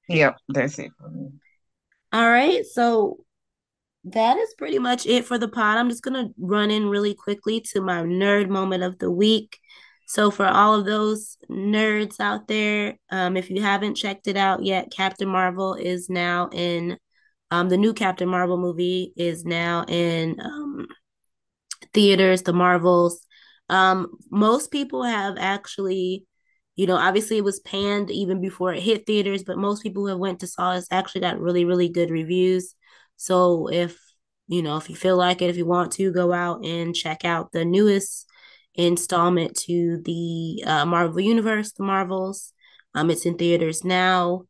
Yep, 0.09 0.37
that's 0.49 0.79
it 0.79 0.91
for 0.99 1.09
me. 1.11 1.31
All 2.13 2.29
right, 2.29 2.65
so 2.67 3.25
that 4.05 4.37
is 4.37 4.55
pretty 4.59 4.79
much 4.79 5.07
it 5.07 5.25
for 5.25 5.39
the 5.39 5.49
pod. 5.49 5.79
I'm 5.79 5.89
just 5.89 6.03
gonna 6.03 6.31
run 6.39 6.71
in 6.71 6.89
really 6.89 7.15
quickly 7.15 7.61
to 7.73 7.81
my 7.81 8.03
nerd 8.03 8.49
moment 8.49 8.83
of 8.83 8.99
the 8.99 9.11
week. 9.11 9.59
So 10.07 10.31
for 10.31 10.47
all 10.47 10.75
of 10.75 10.85
those 10.85 11.39
nerds 11.51 12.21
out 12.21 12.47
there, 12.49 12.99
um, 13.11 13.37
if 13.37 13.49
you 13.49 13.63
haven't 13.63 13.95
checked 13.95 14.27
it 14.27 14.37
out 14.37 14.63
yet, 14.65 14.91
Captain 14.91 15.29
Marvel 15.29 15.75
is 15.75 16.11
now 16.11 16.51
in 16.53 16.99
um, 17.51 17.69
the 17.69 17.77
new 17.77 17.95
Captain 17.95 18.29
Marvel 18.29 18.59
movie 18.59 19.13
is 19.17 19.45
now 19.45 19.85
in 19.89 20.41
um, 20.41 20.87
theaters, 21.93 22.43
the 22.43 22.53
Marvels. 22.53 23.27
Um, 23.69 24.09
most 24.31 24.71
people 24.71 25.03
have 25.03 25.37
actually, 25.39 26.27
you 26.77 26.87
know, 26.87 26.97
obviously 26.97 27.39
it 27.39 27.45
was 27.45 27.61
panned 27.61 28.11
even 28.11 28.41
before 28.41 28.73
it 28.73 28.83
hit 28.83 29.07
theaters, 29.07 29.45
but 29.45 29.59
most 29.59 29.83
people 29.83 30.03
who 30.03 30.09
have 30.09 30.19
went 30.19 30.41
to 30.41 30.47
saw 30.47 30.73
it 30.73 30.85
actually 30.91 31.23
got 31.23 31.41
really, 31.41 31.65
really 31.65 31.89
good 31.89 32.11
reviews. 32.11 32.75
So 33.17 33.69
if 33.71 33.99
you 34.49 34.63
know, 34.63 34.77
if 34.77 34.91
you 34.91 34.97
feel 34.97 35.17
like 35.17 35.41
it, 35.41 35.49
if 35.49 35.57
you 35.57 35.65
want 35.65 35.93
to 35.93 36.13
go 36.13 36.33
out 36.33 36.65
and 36.65 36.95
check 36.95 37.25
out 37.25 37.53
the 37.53 37.65
newest 37.65 38.29
installment 38.75 39.57
to 39.57 40.03
the 40.05 40.63
uh, 40.67 40.85
Marvel 40.85 41.21
Universe, 41.21 41.73
the 41.73 41.85
Marvels, 41.85 42.53
um, 42.95 43.11
it's 43.11 43.25
in 43.25 43.37
theaters 43.37 43.85
now. 43.85 44.43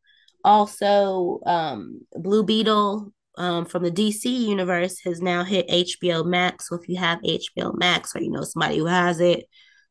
Also, 0.43 1.39
um, 1.45 2.01
Blue 2.13 2.43
Beetle 2.43 3.13
um, 3.37 3.65
from 3.65 3.83
the 3.83 3.91
DC 3.91 4.25
universe 4.25 4.99
has 5.05 5.21
now 5.21 5.43
hit 5.43 5.67
HBO 5.67 6.25
Max. 6.25 6.69
So 6.69 6.75
if 6.75 6.87
you 6.87 6.97
have 6.97 7.21
HBO 7.21 7.77
Max 7.77 8.15
or 8.15 8.21
you 8.21 8.31
know 8.31 8.43
somebody 8.43 8.77
who 8.77 8.85
has 8.85 9.19
it, 9.19 9.45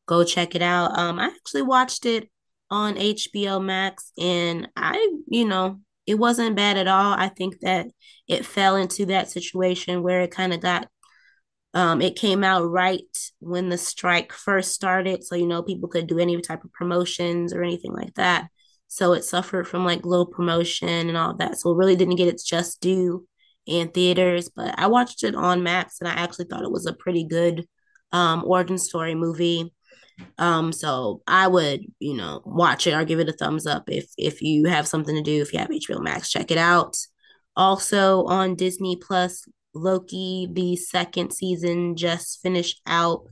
go 0.07 0.25
check 0.25 0.55
it 0.55 0.63
out. 0.63 0.97
Um, 0.99 1.19
I 1.19 1.27
actually 1.27 1.63
watched 1.63 2.07
it 2.07 2.31
on 2.71 2.95
HBO 2.97 3.63
Max, 3.63 4.13
and 4.19 4.69
I, 4.77 5.15
you 5.27 5.45
know, 5.45 5.81
it 6.07 6.15
wasn't 6.15 6.57
bad 6.57 6.77
at 6.77 6.89
all. 6.89 7.15
I 7.15 7.29
think 7.29 7.61
that 7.61 7.87
it 8.29 8.47
fell 8.47 8.77
into 8.77 9.07
that 9.07 9.31
situation 9.31 10.03
where 10.03 10.23
it 10.23 10.31
kind 10.31 10.53
of 10.53 10.61
got 10.61 10.89
um, 11.75 12.03
it 12.03 12.17
came 12.17 12.45
out 12.45 12.65
right 12.69 13.01
when 13.41 13.71
the 13.71 13.79
strike 13.79 14.33
first 14.33 14.73
started, 14.73 15.25
so 15.25 15.35
you 15.35 15.47
know 15.47 15.63
people 15.63 15.89
could 15.89 16.07
do 16.07 16.19
any 16.19 16.41
type 16.41 16.65
of 16.65 16.73
promotions 16.73 17.53
or 17.53 17.63
anything 17.63 17.93
like 17.93 18.15
that. 18.15 18.49
So 18.89 19.15
it 19.15 19.25
suffered 19.25 19.67
from 19.67 19.87
like 19.87 20.05
low 20.05 20.27
promotion 20.27 21.09
and 21.09 21.17
all 21.17 21.35
that. 21.37 21.59
So 21.59 21.71
it 21.71 21.77
really 21.77 21.97
didn't 21.97 22.17
get 22.17 22.29
its 22.29 22.45
just 22.45 22.81
due 22.83 23.27
in 23.67 23.89
theaters. 23.89 24.49
But 24.49 24.79
I 24.79 24.87
watched 24.87 25.25
it 25.25 25.35
on 25.35 25.63
Max, 25.63 26.01
and 26.01 26.09
I 26.09 26.13
actually 26.13 26.47
thought 26.47 26.65
it 26.65 26.73
was 26.73 26.87
a 26.87 26.93
pretty 26.93 27.25
good 27.25 27.67
um, 28.13 28.45
origin 28.45 28.79
story 28.79 29.15
movie. 29.15 29.73
Um, 30.39 30.73
so 30.73 31.23
I 31.27 31.49
would, 31.49 31.85
you 31.99 32.15
know, 32.15 32.43
watch 32.45 32.87
it 32.87 32.95
or 32.95 33.05
give 33.05 33.19
it 33.19 33.29
a 33.29 33.33
thumbs 33.33 33.67
up 33.67 33.89
if 33.89 34.07
if 34.19 34.43
you 34.43 34.67
have 34.67 34.87
something 34.87 35.15
to 35.15 35.23
do. 35.23 35.41
If 35.41 35.53
you 35.53 35.59
have 35.59 35.69
HBO 35.69 36.03
Max, 36.03 36.31
check 36.31 36.51
it 36.51 36.59
out. 36.59 36.97
Also 37.57 38.25
on 38.25 38.55
Disney 38.55 38.97
Plus, 38.97 39.47
Loki, 39.75 40.49
the 40.51 40.77
second 40.77 41.33
season 41.33 41.97
just 41.97 42.41
finished 42.43 42.81
out. 42.87 43.27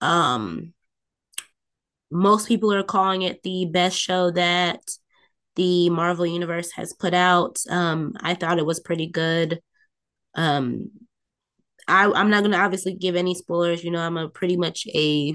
Um, 0.00 0.72
most 2.10 2.48
people 2.48 2.72
are 2.72 2.82
calling 2.82 3.22
it 3.22 3.42
the 3.42 3.66
best 3.66 3.96
show 3.98 4.30
that 4.32 4.80
the 5.56 5.90
Marvel 5.90 6.26
Universe 6.26 6.72
has 6.72 6.92
put 6.92 7.14
out. 7.14 7.58
Um, 7.68 8.14
I 8.20 8.34
thought 8.34 8.58
it 8.58 8.66
was 8.66 8.80
pretty 8.80 9.06
good. 9.08 9.60
Um, 10.34 10.90
I, 11.88 12.10
I'm 12.10 12.30
not 12.30 12.42
gonna 12.42 12.56
obviously 12.56 12.94
give 12.94 13.16
any 13.16 13.34
spoilers. 13.34 13.82
You 13.84 13.90
know, 13.90 14.00
I'm 14.00 14.16
a 14.16 14.28
pretty 14.28 14.56
much 14.56 14.86
a 14.94 15.34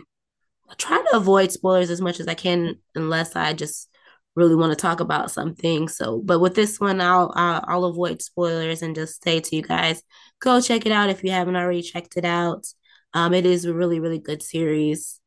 I 0.70 0.74
try 0.76 0.97
to 1.11 1.18
avoid 1.18 1.51
spoilers 1.51 1.89
as 1.89 2.01
much 2.01 2.20
as 2.20 2.28
I 2.28 2.34
can, 2.34 2.76
unless 2.95 3.36
I 3.36 3.53
just 3.53 3.89
really 4.36 4.55
want 4.55 4.72
to 4.72 4.76
talk 4.76 4.99
about 4.99 5.32
something. 5.32 5.88
So, 5.88 6.20
but 6.24 6.39
with 6.39 6.55
this 6.55 6.80
one, 6.80 7.01
I'll, 7.01 7.32
I'll 7.36 7.63
I'll 7.68 7.86
avoid 7.86 8.22
spoilers 8.22 8.82
and 8.82 8.95
just 8.95 9.24
say 9.24 9.39
to 9.39 9.55
you 9.55 9.61
guys, 9.61 10.01
go 10.39 10.61
check 10.61 10.86
it 10.86 10.91
out 10.91 11.09
if 11.09 11.24
you 11.24 11.32
haven't 11.32 11.55
already 11.55 11.82
checked 11.82 12.18
it 12.18 12.26
out. 12.26 12.66
Um, 13.13 13.34
it 13.34 13.45
is 13.45 13.66
a 13.66 13.74
really 13.74 13.99
really 13.99 14.20
good 14.20 14.41
series, 14.43 15.20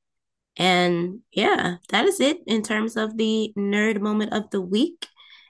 and 0.59 1.21
yeah, 1.33 1.77
that 1.91 2.05
is 2.05 2.21
it 2.21 2.39
in 2.47 2.63
terms 2.63 2.97
of 2.97 3.17
the 3.17 3.53
nerd 3.57 4.01
moment 4.01 4.33
of 4.33 4.51
the 4.51 4.61
week. 4.61 5.07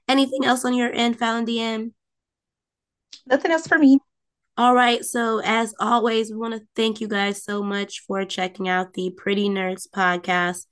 Anything 0.07 0.45
else 0.45 0.65
on 0.65 0.75
your 0.75 0.93
end, 0.93 1.19
Falan 1.19 1.47
DeAnn? 1.47 1.93
Nothing 3.27 3.51
else 3.51 3.67
for 3.67 3.79
me. 3.79 3.99
All 4.59 4.75
right. 4.75 5.05
So, 5.05 5.41
as 5.43 5.75
always, 5.81 6.31
we 6.31 6.37
want 6.37 6.55
to 6.55 6.67
thank 6.77 7.01
you 7.01 7.09
guys 7.09 7.43
so 7.43 7.63
much 7.63 8.01
for 8.07 8.25
checking 8.25 8.69
out 8.69 8.93
the 8.93 9.11
Pretty 9.17 9.49
Nerdz 9.49 9.89
podcast. 9.89 10.67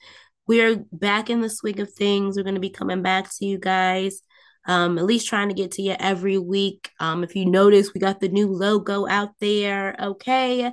We 0.46 0.60
are 0.60 0.76
back 0.92 1.30
in 1.30 1.40
the 1.40 1.48
swing 1.48 1.80
of 1.80 1.92
things. 1.92 2.36
We're 2.36 2.42
going 2.42 2.56
to 2.56 2.60
be 2.60 2.70
coming 2.70 3.02
back 3.02 3.30
to 3.36 3.46
you 3.46 3.58
guys, 3.58 4.20
um, 4.66 4.98
at 4.98 5.04
least 5.04 5.28
trying 5.28 5.48
to 5.48 5.54
get 5.54 5.72
to 5.72 5.82
you 5.82 5.96
every 5.98 6.36
week. 6.36 6.90
Um, 7.00 7.24
if 7.24 7.34
you 7.34 7.46
notice, 7.46 7.94
we 7.94 8.00
got 8.00 8.20
the 8.20 8.28
new 8.28 8.48
logo 8.48 9.06
out 9.06 9.30
there. 9.40 9.96
Okay. 10.00 10.72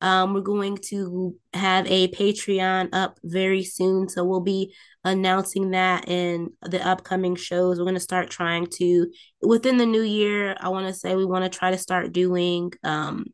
Um, 0.00 0.34
we're 0.34 0.40
going 0.40 0.78
to 0.88 1.36
have 1.54 1.86
a 1.86 2.08
Patreon 2.08 2.88
up 2.92 3.18
very 3.22 3.62
soon. 3.64 4.08
So 4.08 4.24
we'll 4.24 4.40
be 4.40 4.74
announcing 5.02 5.70
that 5.70 6.08
in 6.08 6.50
the 6.62 6.86
upcoming 6.86 7.36
shows. 7.36 7.78
We're 7.78 7.84
going 7.84 7.94
to 7.94 8.00
start 8.00 8.28
trying 8.30 8.66
to, 8.78 9.10
within 9.40 9.78
the 9.78 9.86
new 9.86 10.02
year, 10.02 10.56
I 10.60 10.68
want 10.68 10.88
to 10.88 10.94
say 10.94 11.14
we 11.14 11.24
want 11.24 11.50
to 11.50 11.58
try 11.58 11.70
to 11.70 11.78
start 11.78 12.12
doing 12.12 12.72
um, 12.82 13.26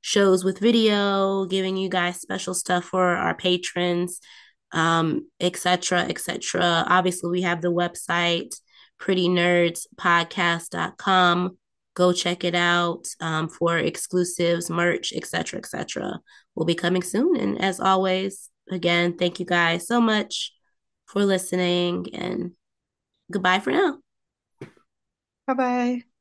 shows 0.00 0.44
with 0.44 0.60
video, 0.60 1.46
giving 1.46 1.76
you 1.76 1.88
guys 1.88 2.20
special 2.20 2.54
stuff 2.54 2.84
for 2.84 3.04
our 3.04 3.34
patrons, 3.34 4.20
um, 4.72 5.28
etc., 5.40 6.00
etc. 6.00 6.84
Obviously, 6.88 7.30
we 7.30 7.42
have 7.42 7.60
the 7.60 7.72
website, 7.72 8.54
prettynerdzpodcast.com 9.00 11.58
go 11.94 12.12
check 12.12 12.44
it 12.44 12.54
out 12.54 13.06
um, 13.20 13.48
for 13.48 13.78
exclusives, 13.78 14.68
merch, 14.68 15.12
etc., 15.12 15.58
etc. 15.58 16.20
Will 16.54 16.64
be 16.64 16.74
coming 16.74 17.02
soon. 17.02 17.36
And 17.36 17.60
as 17.60 17.80
always, 17.80 18.50
again, 18.70 19.16
thank 19.16 19.40
you 19.40 19.46
guys 19.46 19.86
so 19.86 20.00
much 20.00 20.52
for 21.06 21.24
listening 21.24 22.14
and 22.14 22.52
goodbye 23.30 23.60
for 23.60 23.70
now. 23.70 23.98
Bye 25.46 25.54
bye. 25.54 26.13